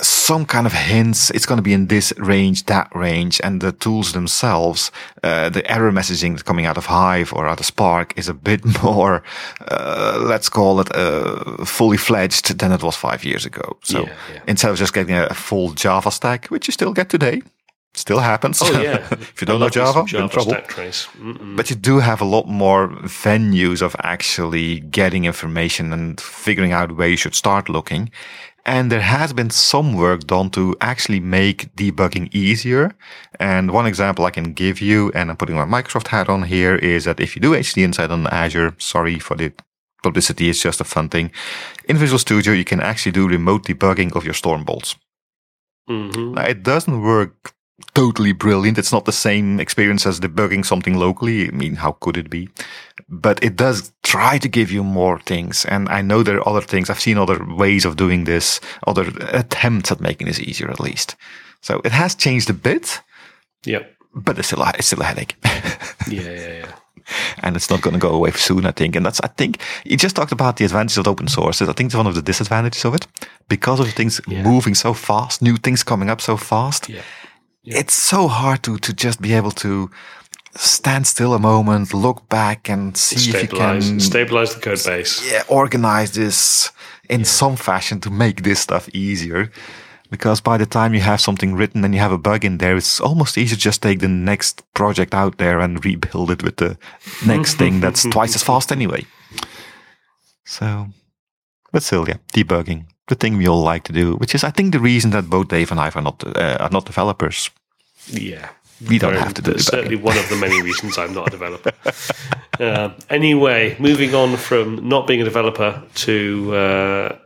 [0.00, 1.30] some kind of hints.
[1.30, 4.90] It's going to be in this range, that range, and the tools themselves,
[5.22, 8.34] uh, the error messaging that's coming out of Hive or out of Spark is a
[8.34, 9.22] bit more,
[9.70, 13.76] uh, let's call it, uh, fully fledged than it was five years ago.
[13.82, 14.40] So Yeah, yeah.
[14.46, 17.42] instead of just getting a full Java stack, which you still get today,
[17.96, 18.60] Still happens.
[18.60, 19.06] Oh yeah.
[19.12, 20.50] if you don't know I love me Java, you're in Java trouble.
[20.50, 21.06] stack trace.
[21.56, 26.96] But you do have a lot more venues of actually getting information and figuring out
[26.96, 28.10] where you should start looking.
[28.66, 32.92] And there has been some work done to actually make debugging easier.
[33.38, 36.76] And one example I can give you, and I'm putting my Microsoft hat on here,
[36.76, 39.52] is that if you do HD Insight on Azure, sorry for the
[40.02, 41.30] publicity, it's just a fun thing.
[41.88, 44.96] In Visual Studio, you can actually do remote debugging of your storm bolts.
[45.88, 46.34] Mhm.
[46.34, 47.52] Now, it doesn't work
[47.94, 48.78] totally brilliant.
[48.78, 51.48] It's not the same experience as debugging something locally.
[51.48, 52.48] I mean, how could it be?
[53.08, 55.64] But it does try to give you more things.
[55.66, 56.88] And I know there are other things.
[56.90, 61.16] I've seen other ways of doing this, other attempts at making this easier at least.
[61.60, 63.00] So it has changed a bit,
[63.64, 63.90] Yep.
[64.14, 65.34] but it's still a, it's still a headache.
[66.06, 66.72] Yeah, yeah, yeah.
[67.42, 68.94] and it's not going to go away soon, I think.
[68.94, 71.62] And that's, I think, you just talked about the advantages of open source.
[71.62, 73.06] I think it's one of the disadvantages of it
[73.48, 74.42] because of things Yeah.
[74.42, 76.88] moving so fast, new things coming up so fast.
[76.90, 77.00] Yeah.
[77.64, 77.78] Yeah.
[77.78, 79.90] It's so hard to, to just be able to
[80.56, 85.30] stand still a moment, look back and see if you can stabilize the code base.
[85.30, 86.70] yeah, organize this
[87.08, 89.50] in some fashion to make this stuff easier.
[90.10, 92.76] Because by the time you have something written and you have a bug in there,
[92.76, 96.56] it's almost easy to just take the next project out there and rebuild it with
[96.56, 96.76] the
[97.26, 99.06] next thing that's twice as fast anyway.
[100.44, 100.88] So,
[101.72, 104.72] but still, yeah, debugging, the thing we all like to do, which is, I think,
[104.72, 107.50] the reason that both Dave and I are not uh, are not developers.
[108.08, 108.48] Yeah.
[108.88, 111.30] We don't have to do that's certainly one of the many reasons I'm not a
[111.30, 111.72] developer.
[112.60, 117.18] uh, anyway, moving on from not being a developer to uh,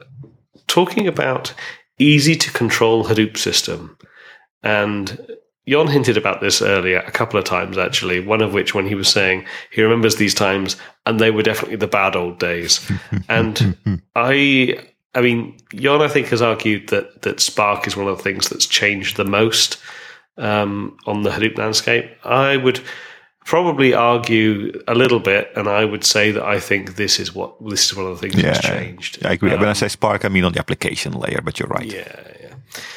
[0.67, 1.55] talking about
[1.99, 3.97] easy to control Hadoop system.
[4.63, 5.37] And
[5.69, 8.21] Jon hinted about this earlier a couple of times, actually.
[8.21, 11.77] One of which, when he was saying he remembers these times, and they were definitely
[11.77, 12.89] the bad old days.
[13.29, 14.79] and I,
[15.19, 18.49] I mean, Jon, I think, has argued that that Spark is one of the things
[18.49, 19.79] that's changed the most
[20.37, 22.05] um, on the Hadoop landscape.
[22.25, 22.81] I would
[23.45, 24.51] probably argue
[24.87, 27.97] a little bit, and I would say that I think this is what this is
[27.97, 29.27] one of the things that's Yeah, changed.
[29.27, 29.51] I agree.
[29.51, 31.87] when I Um, say Spark, I mean on the application layer, but you're right.
[31.87, 32.55] yeah, yeah.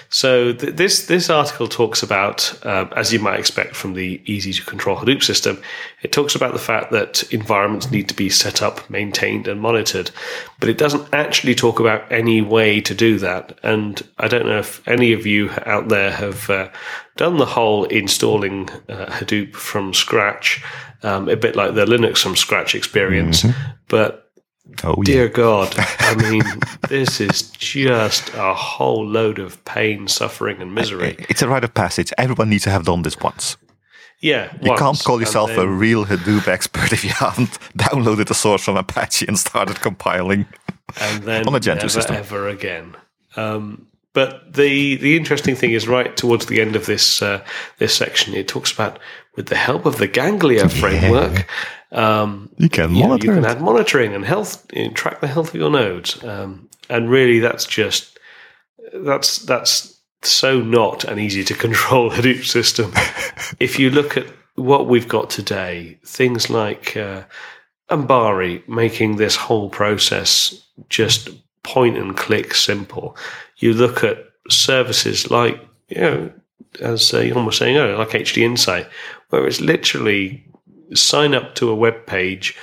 [0.09, 4.51] So th- this this article talks about, um, as you might expect from the easy
[4.53, 5.61] to control Hadoop system,
[6.01, 10.11] it talks about the fact that environments need to be set up, maintained, and monitored,
[10.59, 13.57] but it doesn't actually talk about any way to do that.
[13.63, 16.69] And I don't know if any of you out there have uh,
[17.15, 20.61] done the whole installing uh, Hadoop from scratch,
[21.03, 23.45] um, a bit like the Linux from scratch experience,
[23.87, 24.20] but
[24.83, 25.03] Oh, yeah.
[25.13, 26.43] Dear God, I mean,
[26.89, 31.15] this is just a whole load of pain, suffering, and misery.
[31.29, 32.11] It's a rite of passage.
[32.17, 33.57] Everyone needs to have done this once.
[34.21, 38.35] Yeah, You can't call yourself a a real Hadoop expert if you haven't downloaded the
[38.35, 40.45] source from Apache and started compiling.
[40.99, 42.15] and then on a Gentoo never system.
[42.15, 42.95] ever again.
[43.35, 47.43] Um, but the the interesting thing is, right towards the end of this uh,
[47.79, 48.99] this section, it talks about
[49.35, 51.47] with the help of the Ganglia framework.
[51.91, 55.27] Um, You can you, know, monitor you can add monitoring and health, and track the
[55.27, 56.23] health of your nodes.
[56.23, 58.17] Um, and really, that's just
[58.93, 62.91] that's that's so not an easy to control Hadoop system.
[63.59, 67.23] if you look at what we've got today, things like uh,
[67.89, 71.29] Ambari making this whole process just
[71.63, 73.15] point and click simple.
[73.57, 74.17] You look at
[74.49, 76.31] services like you know,
[76.79, 78.87] as uh, was saying earlier, like HD Insight,
[79.29, 80.45] where it's literally
[80.93, 82.57] sign up to a web page,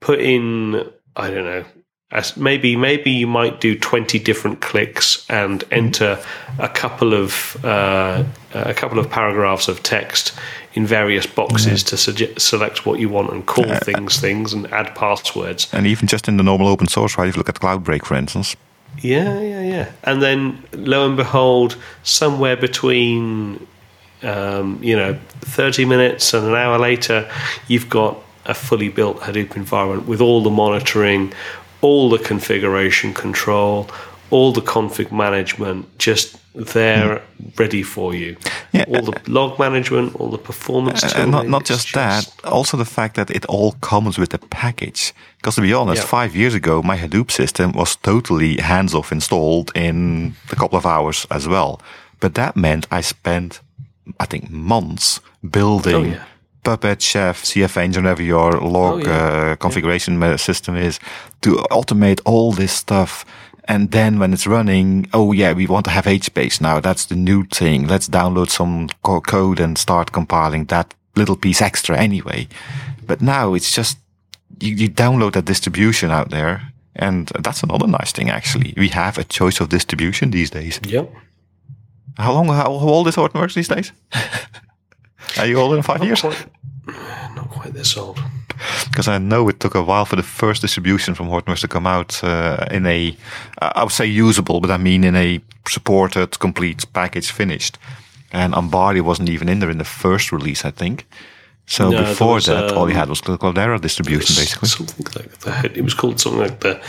[0.00, 1.64] put in, I don't know,
[2.12, 5.74] as maybe maybe you might do 20 different clicks and mm-hmm.
[5.74, 6.22] enter
[6.58, 10.32] a couple of uh, a couple of paragraphs of text
[10.74, 14.52] in various boxes to suge- select what you want and call uh, uh, things things
[14.52, 17.28] and add passwords And even just in the normal open source, right?
[17.28, 18.56] If you look at Cloudbreak, for instance.
[19.00, 19.92] yeah, yeah, yeah.
[20.02, 23.66] And then lo and behold, somewhere between,
[24.22, 27.30] um, you know, 30 minutes and an hour later,
[27.68, 31.32] you've got a fully built Hadoop environment with all the monitoring,
[31.80, 33.88] all the configuration control,
[34.30, 37.22] all the config management just there
[37.56, 38.36] ready for you.
[38.72, 38.84] Yeah.
[38.88, 42.76] All the log management, all the performance And tooling, not, not it's just that, also
[42.76, 45.12] the fact that it all comes with a package.
[45.36, 46.08] Because to be honest, Yeah.
[46.08, 50.86] five years ago, my Hadoop system was totally hands off installed in a couple of
[50.86, 51.80] hours as well.
[52.20, 53.60] But that meant I spent,
[54.18, 55.20] I think, months
[55.50, 56.24] building Oh, yeah.
[56.62, 59.52] Puppet, Chef, CF Engine, whatever your log Oh, yeah.
[59.52, 60.98] uh, configuration me- system is,
[61.40, 63.24] to automate all this stuff.
[63.64, 66.80] And then when it's running, oh yeah, we want to have HBase now.
[66.80, 67.86] That's the new thing.
[67.86, 72.48] Let's download some co- code and start compiling that little piece extra anyway.
[73.06, 73.98] But now it's just,
[74.60, 76.72] you, you download that distribution out there.
[76.96, 78.74] And that's another nice thing, actually.
[78.76, 80.80] We have a choice of distribution these days.
[80.84, 81.10] Yep.
[82.20, 82.46] How long?
[82.48, 83.92] How, how old is Hortonworks these days?
[85.38, 86.20] Are you older than five Not years?
[86.20, 86.46] quite,
[87.34, 88.20] not quite this old.
[88.90, 91.86] Because I know it took a while for the first distribution from Hortonworks to come
[91.86, 93.16] out uh, in a,
[93.62, 97.78] uh, would say usable, but I mean in a supported, complete package finished.
[98.32, 101.06] And Ambari wasn't even in there in the first release, I think.
[101.66, 104.68] So No, before was, that, all you um, had was the Cloudera distribution, basically.
[104.68, 106.80] Something like the, it was called something like the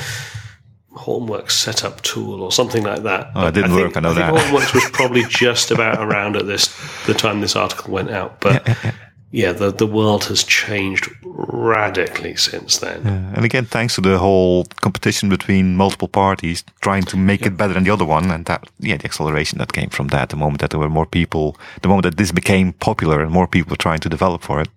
[0.94, 3.32] Hortonworks setup tool or something like that.
[3.36, 4.34] Oh, it didn't work, I know think that.
[4.34, 6.70] Hortonworks was probably just about around at this
[7.06, 8.68] the time this article went out, but
[9.32, 13.08] yeah, the the world has changed radically since then.
[13.36, 17.74] And again, thanks to the whole competition between multiple parties trying to make it better
[17.74, 20.60] than the other one, and that, yeah, the acceleration that came from that, the moment
[20.60, 23.78] that there were more people, the moment that this became popular and more people were
[23.78, 24.70] trying to develop for it,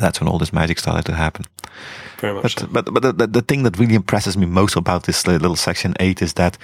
[0.00, 1.44] that's when all this magic started to happen.
[2.22, 2.42] Very much.
[2.42, 2.66] But so.
[2.68, 5.94] but but the, the, thing that really impresses me most about this uh, little section
[5.98, 6.56] eight is that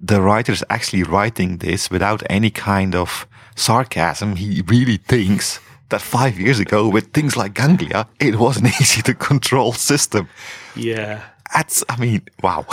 [0.00, 4.36] the writer is actually writing this without any kind of sarcasm.
[4.36, 9.02] He really thinks that five years ago, with things like Ganglia, it was an easy
[9.02, 10.28] to control system.
[10.76, 12.64] Yeah, That's, I mean, wow.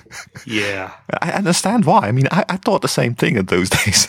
[0.46, 0.90] yeah,
[1.22, 2.08] I understand why.
[2.08, 4.08] I mean, I, I thought the same thing in those days.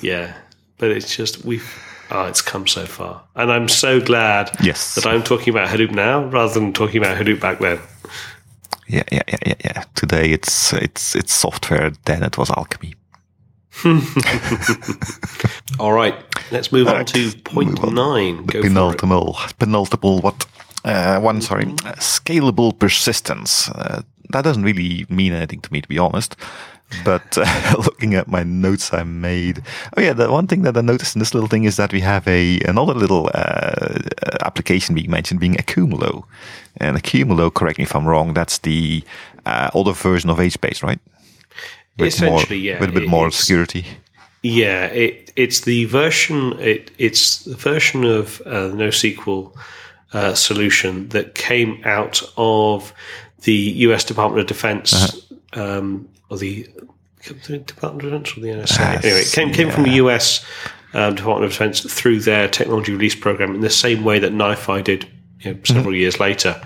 [0.00, 0.34] yeah.
[0.78, 1.68] But it's just we've.
[2.10, 4.94] Oh, it's come so far, and I'm so glad Yes.
[4.94, 7.78] that I'm talking about Hadoop now rather than talking about Hadoop back then.
[8.86, 9.84] yeah, yeah, yeah, yeah, yeah.
[9.94, 11.90] Today it's it's it's software.
[12.06, 12.94] Then it was alchemy.
[15.78, 16.14] All right,
[16.50, 17.94] let's move on Right, to point on.
[17.94, 18.44] nine.
[18.46, 18.72] Go for it.
[18.72, 20.46] penultimal, penultimal, what?
[20.84, 23.68] Uh, one, sorry, uh, scalable persistence.
[23.70, 26.36] Uh, that doesn't really mean anything to me, to be honest.
[27.04, 29.62] But uh, looking at my notes I made,
[29.96, 32.00] oh yeah, the one thing that I noticed in this little thing is that we
[32.00, 33.98] have a another little uh,
[34.42, 36.24] application being mentioned, being Accumulo.
[36.80, 39.02] And Accumulo, correct me if I'm wrong, that's the
[39.44, 41.00] uh, older version of HBase, right?
[41.98, 43.84] With more, Essentially, yeah, with a bit it- more security.
[44.42, 46.52] Yeah, it, it's the version.
[46.60, 49.52] It, it's the version of uh, NoSQL
[50.12, 52.94] uh, solution that came out of
[53.42, 53.52] the
[53.88, 54.04] U.S.
[54.04, 55.78] Department of Defense, Uh-huh.
[55.78, 56.68] um, or the,
[57.46, 58.80] the Department of Defense or the NSA.
[58.80, 60.44] Uh, anyway, it came came from the U.S.
[60.94, 64.84] Um, Department of Defense through their technology release program in the same way that NiFi
[64.84, 65.08] did
[65.40, 66.60] you know, several years later.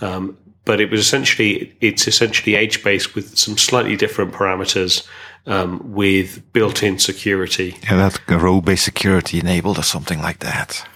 [0.00, 5.06] Um, but it was essentially it's essentially HBase with some slightly different parameters
[5.46, 7.76] um, with built-in security.
[7.82, 10.86] Yeah, that row-based security enabled or something like that.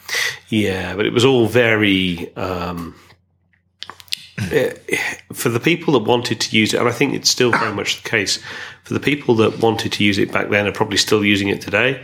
[0.49, 2.95] Yeah, but it was all very um,
[4.39, 4.71] Uh,
[5.33, 8.03] for the people that wanted to use it, and I think it's still very much
[8.03, 8.41] the case
[8.85, 11.61] for the people that wanted to use it back then are probably still using it
[11.61, 12.03] today.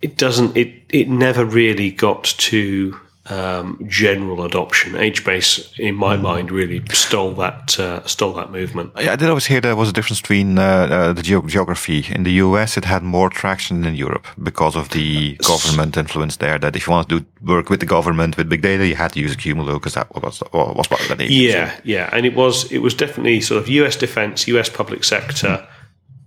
[0.00, 0.56] It doesn't.
[0.56, 4.92] It it never really got to um, general adoption.
[4.92, 8.92] HBase, in my mind, really stole that uh, stole that movement.
[9.00, 12.04] Yeah, I did always hear there was a difference between uh, uh, the geo- geography.
[12.10, 16.58] In the US, it had more traction than Europe because of the government influence there.
[16.58, 19.12] That if you want to do work with the government with big data, you had
[19.12, 21.20] to use Accumulo because that was was part of that.
[21.20, 21.34] agency.
[21.34, 23.96] Yeah, yeah, and it was it was definitely sort of U.S.
[23.96, 24.68] defense, U.S.
[24.68, 25.66] public sector,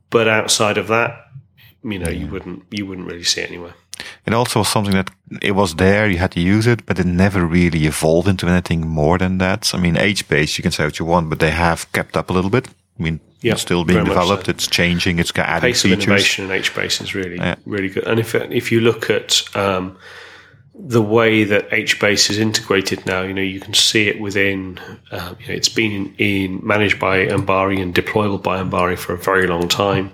[0.10, 1.12] but outside of that,
[1.84, 3.76] you know, you wouldn't you wouldn't really see it anywhere.
[4.26, 5.10] It also was something that
[5.42, 8.88] it was there, you had to use it, but it never really evolved into anything
[8.88, 9.72] more than that.
[9.74, 12.34] I mean, HBase, you can say what you want, but they have kept up a
[12.34, 12.68] little bit.
[13.00, 14.52] I mean, Yeah, it's still being developed, so.
[14.52, 18.08] it's changing, it's got adding Pace of innovation in HBase is really really good.
[18.08, 19.98] And if if you look at um,
[20.80, 24.80] the way that HBase is integrated now, you know, you can see it within.
[25.12, 29.14] Um, you know, it's been in, in managed by Ambari and deployable by Ambari for
[29.14, 30.12] a very long time.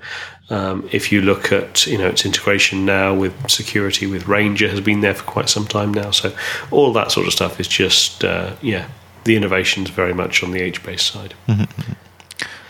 [0.49, 4.81] Um, if you look at you know its integration now with security with Ranger has
[4.81, 6.11] been there for quite some time now.
[6.11, 6.35] So
[6.69, 8.87] all that sort of stuff is just uh, yeah,
[9.23, 11.33] the innovation's very much on the HBase side.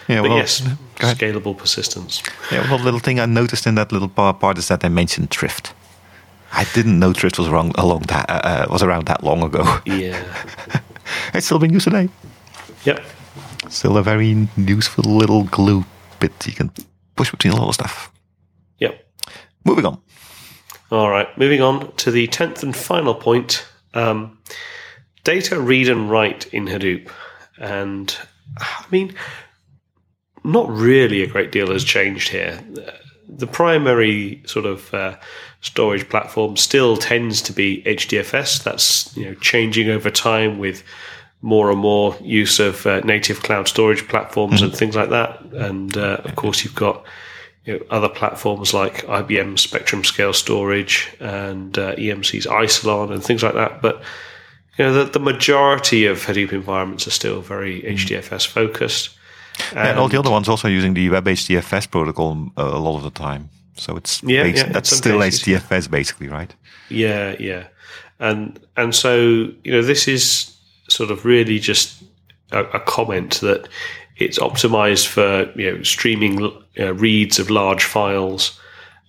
[0.07, 0.61] Yeah, But well, yes,
[0.97, 2.21] scalable persistence.
[2.51, 5.73] Yeah, one little thing I noticed in that little part, is that they mentioned Thrift.
[6.51, 9.79] I didn't know Thrift was around along that uh, uh, was around that long ago.
[9.85, 10.21] Yeah.
[11.33, 12.09] it's still being used today.
[12.83, 13.03] Yep.
[13.69, 15.85] Still a very useful little glue
[16.19, 16.71] bit you can
[17.15, 18.11] push between a lot of stuff.
[18.79, 19.05] Yep.
[19.65, 20.01] Moving on.
[20.91, 21.35] All right.
[21.37, 24.37] Moving on to the tenth and final point: um,
[25.23, 27.09] data read and write in Hadoop.
[27.57, 28.15] And
[28.57, 29.15] I mean,
[30.43, 32.59] not really a great deal has changed here.
[33.27, 35.17] The primary sort of uh,
[35.61, 38.63] storage platform still tends to be HDFS.
[38.63, 40.83] That's you know changing over time with
[41.43, 45.41] more and more use of uh, native cloud storage platforms and things like that.
[45.51, 47.03] And uh, of course, you've got
[47.65, 53.43] you know, other platforms like IBM Spectrum Scale Storage and uh, EMC's Isilon and things
[53.43, 53.81] like that.
[53.81, 54.01] But
[54.77, 59.09] you know, the, the majority of Hadoop environments are still very HDFS focused.
[59.75, 63.11] and all the other ones also using the WebHDFS protocol uh, a lot of the
[63.11, 63.49] time.
[63.75, 65.41] So it's Yeah, basi- yeah, that's still cases.
[65.43, 66.55] HDFS basically, right?
[66.89, 67.67] Yeah, yeah,
[68.19, 69.17] and and so
[69.63, 70.52] you know this is
[70.93, 72.03] sort of really just
[72.51, 73.67] a, a comment that
[74.17, 76.43] it's optimized for you know streaming
[76.79, 78.59] uh, reads of large files,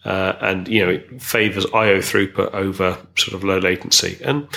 [0.05, 4.49] uh, and you know it favors I/O throughput over sort of low latency, and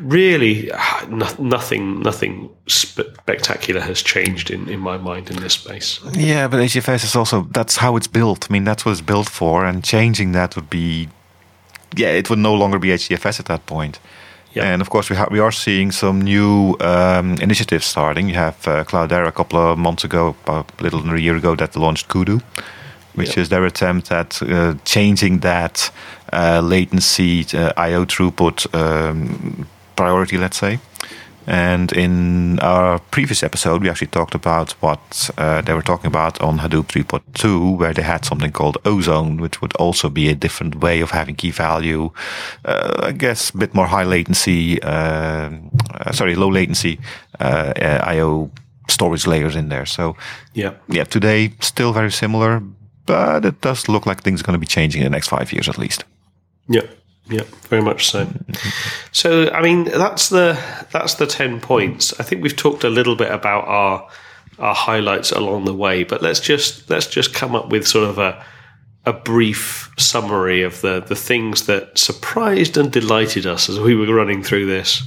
[0.00, 0.70] really
[1.08, 6.00] no, nothing nothing spectacular has changed in in my mind in this space.
[6.12, 8.46] Yeah, but HDFS is also that's how it's built.
[8.50, 11.08] I mean, that's what it's built for, and changing that would be,
[11.96, 13.98] yeah, it would no longer be HDFS at that point.
[14.56, 14.72] Yeah.
[14.72, 18.28] And of course, we ha- we are seeing some new um, initiatives starting.
[18.28, 21.56] You have uh, Cloudera a couple of months ago, a little under a year ago,
[21.56, 22.38] that launched Kudu,
[23.14, 23.38] which Yep.
[23.38, 25.90] is their attempt at uh, changing that
[26.32, 30.78] uh, latency, uh, I/O throughput um, priority, let's say.
[31.46, 36.40] And in our previous episode, we actually talked about what uh, they were talking about
[36.40, 40.76] on Hadoop 3.2, where they had something called Ozone, which would also be a different
[40.76, 42.10] way of having key value.
[42.64, 45.50] Uh, I guess a bit more high latency, uh,
[45.94, 46.98] uh, sorry, low latency
[47.40, 48.50] uh, uh, I/O
[48.88, 49.86] storage layers in there.
[49.86, 50.16] So
[50.54, 50.72] Yeah.
[50.88, 52.62] yeah, today still very similar,
[53.06, 55.52] but it does look like things are going to be changing in the next five
[55.52, 56.04] years at least.
[56.68, 56.82] Yeah,
[57.28, 58.28] yeah, very much so.
[59.12, 60.58] So, I mean, that's the
[60.90, 62.12] that's the ten points.
[62.18, 64.08] I think we've talked a little bit about our
[64.58, 68.18] our highlights along the way, but let's just let's just come up with sort of
[68.18, 68.44] a
[69.06, 74.12] a brief summary of the the things that surprised and delighted us as we were
[74.12, 75.02] running through this.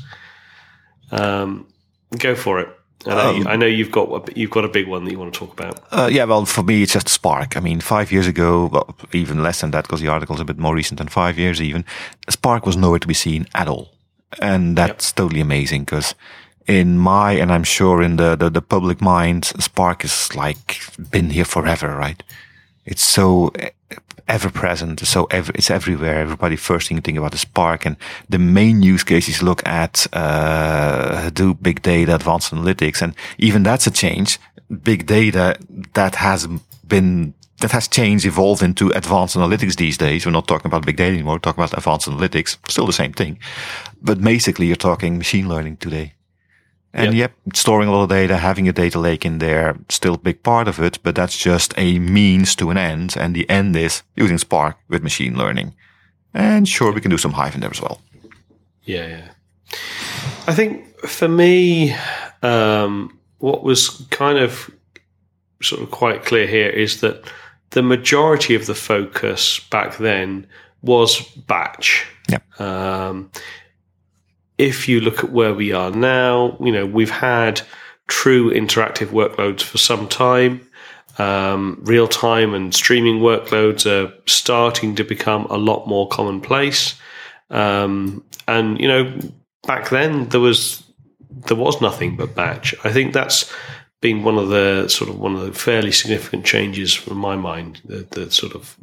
[1.11, 1.67] Um,
[2.17, 2.69] go for it.
[3.05, 5.19] I know, you- I know you've got a- you've got a big one that you
[5.19, 5.79] want to talk about.
[5.91, 7.55] Uh, yeah, well, for me, it's just Spark.
[7.55, 10.45] I mean, five years ago, well, even less than that, because the article is a
[10.45, 11.85] bit more recent than five years even,
[12.29, 13.89] Spark was nowhere to be seen at all.
[14.41, 16.15] And that's totally amazing, because
[16.67, 20.79] in my, and I'm sure in the, the, the public mind, Spark is like
[21.11, 22.21] been here forever, right?
[22.85, 23.53] It's so
[24.27, 26.19] ever present, so ever, it's everywhere.
[26.19, 27.97] Everybody first thing you think about is Spark, and
[28.29, 33.87] the main use cases look at uh, Hadoop, big data, advanced analytics, and even that's
[33.87, 34.39] a change.
[34.83, 35.57] Big data
[35.93, 36.47] that has
[36.87, 40.25] been that has changed, evolved into advanced analytics these days.
[40.25, 41.35] We're not talking about big data anymore.
[41.35, 42.57] We're talking about advanced analytics.
[42.69, 43.39] Still the same thing,
[44.01, 46.13] but basically you're talking machine learning today.
[46.97, 47.33] And yep.
[47.53, 50.67] storing a lot of data, having a data lake in there, still a big part
[50.67, 53.15] of it, but that's just a means to an end.
[53.15, 55.75] And the end is using Spark with machine learning.
[56.33, 58.01] And sure, we can do some Hive in there as well.
[58.83, 59.29] Yeah, yeah.
[60.47, 61.95] I think for me,
[62.41, 64.71] um, what was kind of
[65.61, 67.23] sort of quite clear here is that
[67.71, 70.47] the majority of the focus back then
[70.81, 72.07] was batch.
[72.29, 72.39] Yeah.
[72.59, 73.29] Um,
[74.57, 77.61] if you look at where we are now, you know, we've had
[78.07, 80.67] true interactive workloads for some time.
[81.19, 86.99] Um, real time and streaming workloads are starting to become a lot more commonplace.
[87.49, 89.19] Um, and you know,
[89.65, 90.83] back then there was
[91.29, 92.73] there was nothing but batch.
[92.83, 93.51] I think that's
[94.01, 97.81] been one of the sort of one of the fairly significant changes from my mind.
[97.85, 98.77] The, the sort of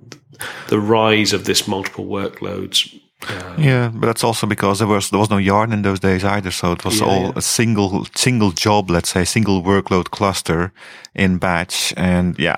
[0.68, 3.00] the rise of this multiple workloads.
[3.28, 6.24] Uh, yeah, but that's also because there was there was no YARN in those days
[6.24, 6.50] either.
[6.50, 7.32] So it was Yeah, all yeah.
[7.36, 10.72] a single single job, let's say, single workload cluster
[11.14, 11.94] in batch.
[11.96, 12.56] And yeah,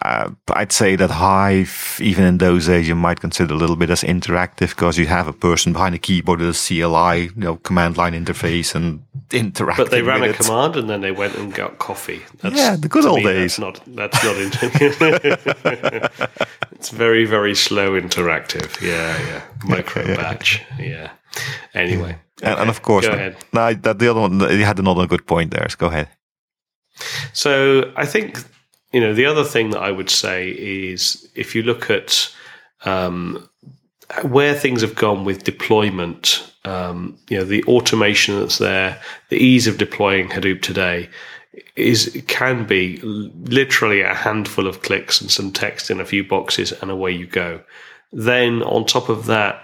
[0.55, 4.03] I'd say that Hive, even in those days, you might consider a little bit as
[4.03, 7.97] interactive because you have a person behind a keyboard with a CLI, you know, command
[7.97, 9.01] line interface and
[9.33, 9.77] interact.
[9.79, 12.23] But they ran a command and then they went and got coffee.
[12.41, 13.57] That's, Yeah, the good old me, days.
[13.57, 13.97] That's not.
[13.97, 14.37] That's not.
[16.79, 18.81] It's very very slow interactive.
[18.83, 19.43] Yeah, yeah.
[19.65, 20.63] Micro batch.
[20.79, 21.11] Yeah.
[21.75, 22.19] Anyway.
[22.43, 23.37] And, and of course, Go ahead.
[23.55, 25.67] no, that the other one, you had another good point there.
[25.71, 26.09] So go ahead.
[27.33, 28.45] So I think
[28.93, 32.31] you know the other thing that I would say is if you look at
[32.85, 33.49] um,
[34.23, 39.01] where things have gone with deployment, um, you know the automation that's there,
[39.31, 41.09] the ease of deploying Hadoop today
[41.77, 46.73] is can be literally a handful of clicks and some text in a few boxes
[46.73, 47.61] and away you go.
[48.13, 49.63] Then on top of that,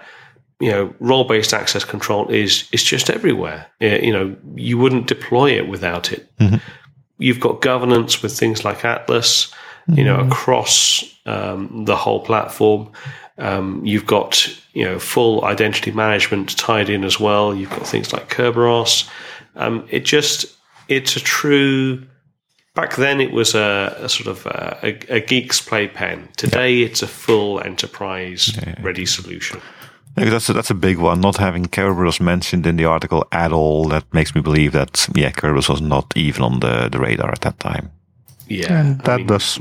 [0.59, 3.67] you know, role-based access control is is just everywhere.
[3.79, 6.29] You know, you wouldn't deploy it without it
[7.23, 9.51] you've got governance with things like Atlas,
[9.87, 12.91] you know, across um, the whole platform.
[13.37, 17.55] Um, you've got you know full identity management tied in as well.
[17.55, 19.09] You've got things like Kerberos.
[19.55, 20.45] Um, it just
[20.87, 22.03] it's a true.
[22.75, 26.29] Back then, it was a, a sort of a, a, a geek's playpen.
[26.37, 29.61] Today, it's a full enterprise ready solution.
[30.17, 31.21] Yeah, that's a, that's a big one.
[31.21, 35.31] Not having Kerberos mentioned in the article at all, that makes me believe that yeah,
[35.31, 37.91] Kerberos was not even on the, the radar at that time.
[38.47, 39.59] Yeah, And I that mean, does.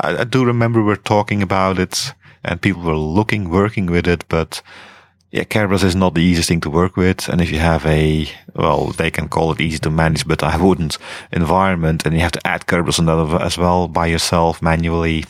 [0.00, 2.12] I, I do remember we are talking about it,
[2.44, 4.62] and people were looking, working with it, but
[5.36, 7.28] yeah, Kerberos is not the easiest thing to work with.
[7.28, 10.56] And if you have a, well, they can call it easy to manage, but I
[10.56, 10.96] wouldn't
[11.30, 15.26] environment and you have to add Kerberos on that as well by yourself manually.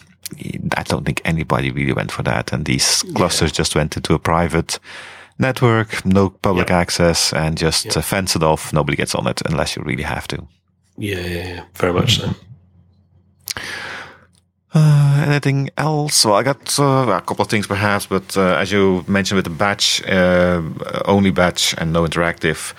[0.77, 2.53] I don't think anybody really went for that.
[2.53, 3.57] And these clusters yeah.
[3.57, 4.79] just went into a private
[5.41, 6.83] network, no public yep.
[6.83, 7.97] access and just yep.
[7.97, 8.73] Uh, fence it off.
[8.73, 10.47] Nobody gets on it unless you really have to.
[10.97, 11.65] Yeah, yeah, yeah.
[11.75, 12.31] very much so.
[14.77, 16.27] Uh, anything else?
[16.27, 19.45] Well, I got uh, a couple of things perhaps, but uh, as you mentioned with
[19.45, 20.61] the batch, uh,
[21.07, 22.75] only batch and no interactive,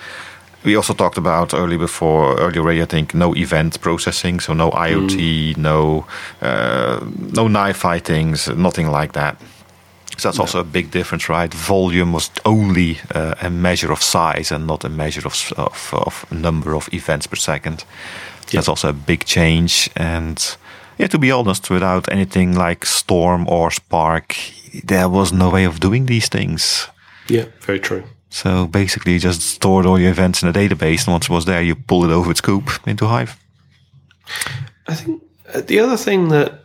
[0.62, 4.70] we also talked about early before, earlier already, I think, no event processing, so no
[4.70, 5.56] IoT, mm.
[5.56, 6.06] no
[6.40, 9.36] uh, no knife fightings, nothing like that.
[10.18, 11.52] So that's also a big difference, right?
[11.52, 16.30] Volume was only uh, a measure of size and not a measure of, of, of
[16.30, 17.84] number of events per second.
[18.52, 19.90] That's also a big change.
[19.96, 20.56] And
[20.98, 24.36] yeah, to be honest, without anything like Storm or Spark,
[24.84, 26.88] there was no way of doing these things.
[27.28, 28.04] Yeah, very true.
[28.30, 31.44] So basically, you just stored all your events in a database, and once it was
[31.44, 33.36] there, you pull it over with Sqoop into Hive.
[34.86, 35.22] I think
[35.54, 36.64] uh, the other thing that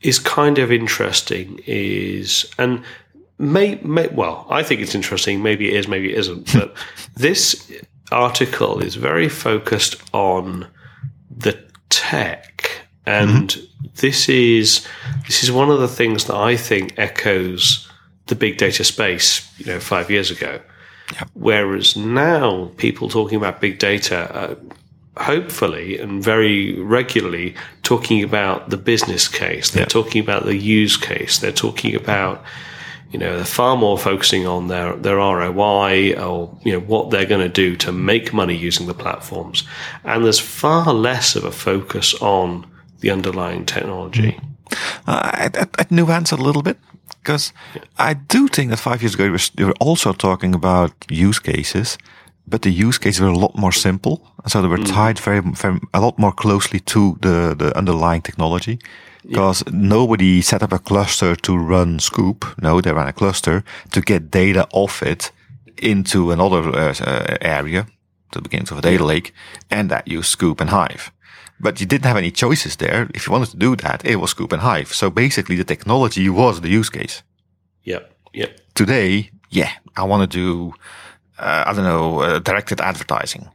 [0.00, 2.82] is kind of interesting is, and
[3.38, 5.42] may, may well, I think it's interesting.
[5.42, 6.52] Maybe it is, maybe it isn't.
[6.52, 6.74] But
[7.16, 7.70] this
[8.10, 10.66] article is very focused on
[11.30, 11.58] the
[11.88, 12.51] tech
[13.06, 13.86] and mm-hmm.
[13.96, 14.86] this is
[15.26, 17.88] this is one of the things that I think echoes
[18.26, 20.60] the big data space, you know, five years ago.
[21.14, 21.30] Yep.
[21.34, 24.54] Whereas now, people talking about big data, uh,
[25.20, 29.70] hopefully and very regularly, talking about the business case.
[29.70, 29.88] They're yep.
[29.88, 31.38] talking about the use case.
[31.38, 32.44] They're talking about
[33.12, 37.26] you know, they're far more focusing on their, their ROI or, you know, what they're
[37.26, 39.64] going to do to make money using the platforms.
[40.02, 42.66] And there's far less of a focus on
[43.02, 44.38] the underlying technology.
[45.06, 46.78] Uh, I, I, nuance it a little bit
[47.22, 47.82] because yeah.
[47.98, 49.24] I do think that five years ago
[49.58, 51.98] you were also talking about use cases,
[52.46, 54.94] but the use cases were a lot more simple, so they were mm.
[54.94, 58.78] tied very, very a lot more closely to the the underlying technology.
[59.28, 59.72] Because yeah.
[59.74, 62.44] nobody set up a cluster to run Sqoop.
[62.60, 65.30] No, they ran a cluster to get data off it
[65.76, 67.86] into another uh, area,
[68.32, 69.32] the beginnings of a data lake,
[69.70, 71.12] and that used Sqoop and Hive.
[71.62, 73.08] But you didn't have any choices there.
[73.14, 74.92] If you wanted to do that, it was Sqoop and Hive.
[74.92, 77.22] So basically the technology was the use case.
[77.84, 78.12] Yep.
[78.34, 78.60] Yep.
[78.74, 80.74] Today, yeah, I want to do,
[81.38, 83.48] uh, I don't know, uh, directed advertising.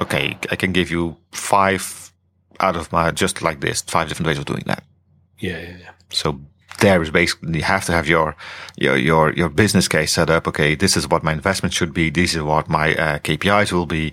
[0.00, 0.36] Okay.
[0.50, 2.12] I can give you five
[2.58, 4.82] out of my, just like this, five different ways of doing that.
[5.38, 5.60] Yeah.
[5.60, 5.76] Yeah.
[5.80, 5.90] yeah.
[6.10, 6.40] So
[6.80, 8.36] there is basically you have to have your
[8.76, 10.46] your your your business case set up.
[10.46, 12.10] Okay, this is what my investment should be.
[12.10, 14.12] This is what my uh, KPIs will be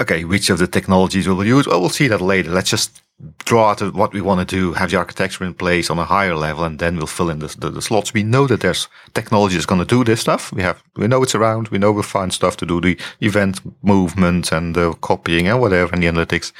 [0.00, 1.66] okay, which of the technologies will we use?
[1.66, 2.50] Well, we'll see that later.
[2.50, 3.00] Let's just
[3.44, 6.34] draw out what we want to do, have the architecture in place on a higher
[6.34, 8.12] level, and then we'll fill in the, the, the slots.
[8.12, 10.52] We know that there's technology that's going to do this stuff.
[10.52, 11.68] We have, we know it's around.
[11.68, 15.92] We know we'll find stuff to do the event movement and the copying and whatever
[15.92, 16.52] and the analytics.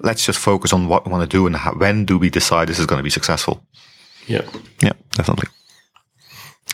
[0.00, 2.68] Let's just focus on what we want to do and how, when do we decide
[2.68, 3.62] this is going to be successful.
[4.26, 4.42] Yeah.
[4.82, 5.48] Yeah, definitely.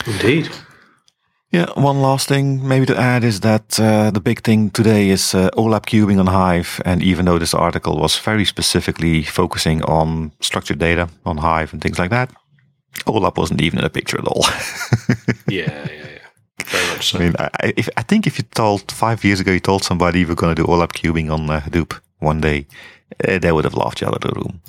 [0.07, 0.49] Indeed.
[1.53, 5.35] Yeah, one last thing maybe to add is that uh, the big thing today is
[5.35, 6.83] uh, OLAP cubing on Hive.
[6.85, 11.81] And even though this article was very specifically focusing on structured data on Hive and
[11.81, 12.31] things like that,
[13.07, 14.45] OLAP wasn't even in the picture at all.
[15.49, 16.65] yeah, yeah, yeah.
[16.65, 17.19] Very much so.
[17.19, 20.21] I mean, I, if, I think if you told five years ago, you told somebody
[20.21, 22.67] you were going to do OLAP cubing on uh, Hadoop one day,
[23.27, 24.61] uh, they would have laughed you out of the room.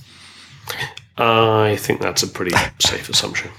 [1.18, 3.50] I think that's a pretty safe assumption.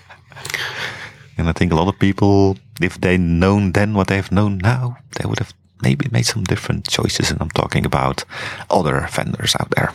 [1.38, 4.98] And I think a lot of people, if they'd known then what they've known now,
[5.16, 7.30] they would have maybe made some different choices.
[7.30, 8.24] And I'm talking about
[8.70, 9.92] other vendors out there.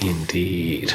[0.00, 0.92] Indeed.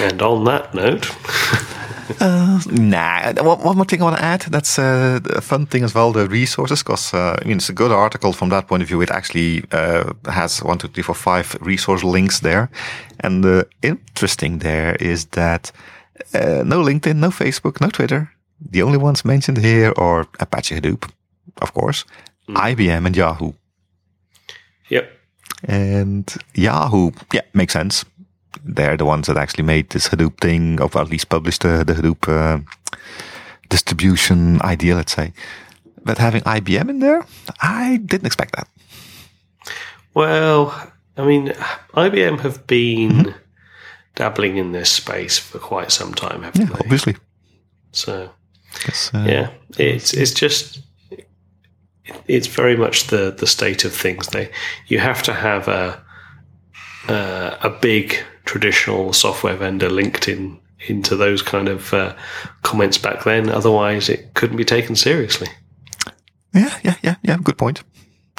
[0.00, 1.10] And on that note,
[2.20, 3.32] uh, nah.
[3.42, 4.42] One, one, more thing I want to add.
[4.42, 6.12] That's uh, a fun thing as well.
[6.12, 9.00] The resources, because uh, I mean, it's a good article from that point of view.
[9.00, 12.70] It actually uh, has one, two, three, four, five resource links there,
[13.20, 15.72] and the interesting there is that
[16.34, 18.30] uh, no LinkedIn, no Facebook, no Twitter.
[18.60, 21.10] The only ones mentioned here are Apache Hadoop,
[21.60, 22.04] of course,
[22.48, 22.56] mm.
[22.56, 23.52] IBM, and Yahoo.
[24.88, 25.10] Yep.
[25.64, 28.04] And Yahoo, yeah, makes sense.
[28.64, 31.94] They're the ones that actually made this Hadoop thing, or at least published the, the
[31.94, 32.60] Hadoop uh,
[33.68, 35.32] distribution idea, let's say.
[36.04, 37.26] But having IBM in there,
[37.60, 38.68] I didn't expect that.
[40.14, 41.48] Well, I mean,
[41.94, 43.38] IBM have been mm-hmm
[44.14, 46.80] dabbling in this space for quite some time, haven't yeah, they?
[46.80, 47.16] Obviously.
[47.92, 48.30] So,
[49.14, 50.80] uh, yeah, it's it's just
[52.26, 54.28] it's very much the the state of things.
[54.28, 54.50] They
[54.86, 56.02] you have to have a
[57.08, 60.58] a, a big traditional software vendor linked in
[60.88, 62.14] into those kind of uh,
[62.62, 63.48] comments back then.
[63.48, 65.48] Otherwise, it couldn't be taken seriously.
[66.52, 67.36] Yeah, yeah, yeah, yeah.
[67.42, 67.82] Good point.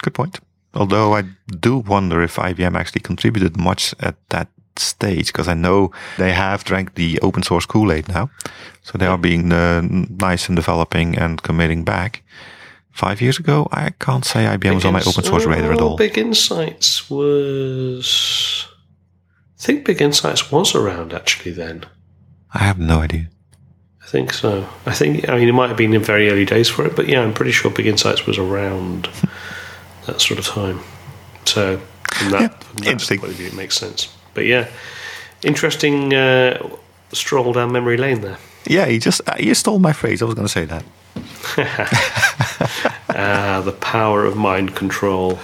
[0.02, 0.40] Good point.
[0.74, 1.24] Although I
[1.60, 6.64] do wonder if IBM actually contributed much at that stage, because I know they have
[6.64, 8.30] drank the open source Kool Aid now,
[8.82, 12.24] so they are being uh, nice and developing and committing back.
[12.92, 15.82] Five years ago, I can't say IBM Big was on my open source radar at
[15.82, 15.98] all.
[15.98, 18.68] Big Insights was.
[19.60, 21.86] I think Big Insights was around actually then.
[22.54, 23.30] I have no idea.
[24.04, 24.68] I think so.
[24.86, 27.08] I think I mean it might have been in very early days for it, but
[27.08, 29.10] yeah, I'm pretty sure Big Insights was around
[30.06, 30.80] that sort of time.
[31.46, 31.82] So
[32.14, 34.16] from that, yeah, from that point of view, it makes sense.
[34.34, 34.68] But yeah,
[35.44, 36.58] interesting uh,
[37.12, 38.38] stroll down memory lane there.
[38.66, 40.22] Yeah, you just uh, you stole my phrase.
[40.22, 40.84] I was going to say that.
[43.10, 45.40] uh, the power of mind control.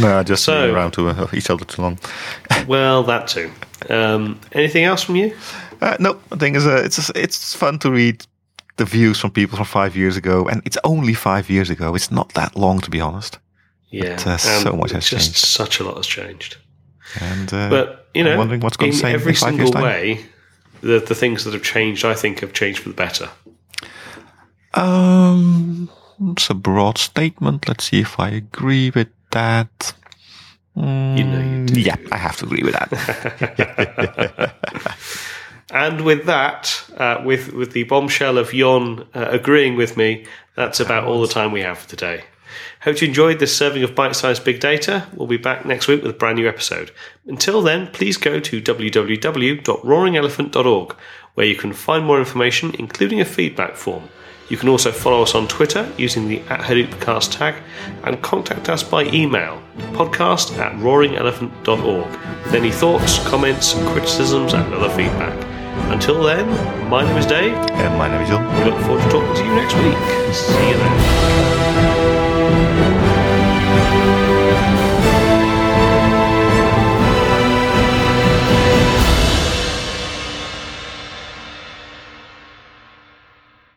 [0.00, 1.98] No, just so, around to uh, each other too long.
[2.66, 3.50] well, that too.
[3.88, 5.36] Um, anything else from you?
[5.80, 8.26] Uh, no, the thing is, uh, it's it's fun to read
[8.76, 11.94] the views from people from five years ago, and it's only five years ago.
[11.94, 13.38] It's not that long, to be honest.
[13.90, 15.38] Yeah, but, uh, so much has just changed.
[15.38, 16.56] Such a lot has changed.
[17.20, 20.24] And uh, but you know, I'm wondering what's going to in say every single way,
[20.80, 23.30] the the things that have changed, I think, have changed for the better.
[24.74, 25.90] Um,
[26.20, 27.68] it's a broad statement.
[27.68, 29.94] Let's see if I agree with that.
[30.76, 31.80] Mm, you know you do.
[31.80, 34.54] Yeah, I have to agree with that.
[35.70, 40.80] and with that, uh, with with the bombshell of Jon uh, agreeing with me, that's
[40.80, 42.24] about all the time we have for today.
[42.86, 45.08] Hope you enjoyed this serving of bite sized big data.
[45.12, 46.92] We'll be back next week with a brand new episode.
[47.26, 50.96] Until then, please go to www.roaringelephant.org,
[51.34, 54.08] where you can find more information, including a feedback form.
[54.48, 57.56] You can also follow us on Twitter using the at Hadoopcast tag
[58.04, 59.60] and contact us by email
[59.90, 62.10] podcast at roaringelephant.org
[62.44, 65.34] with any thoughts, comments, criticisms, and other feedback.
[65.92, 66.48] Until then,
[66.88, 67.52] my name is Dave.
[67.52, 68.46] And my name is Jon.
[68.58, 69.98] We look forward to talking to you next week.
[70.32, 71.55] See you then.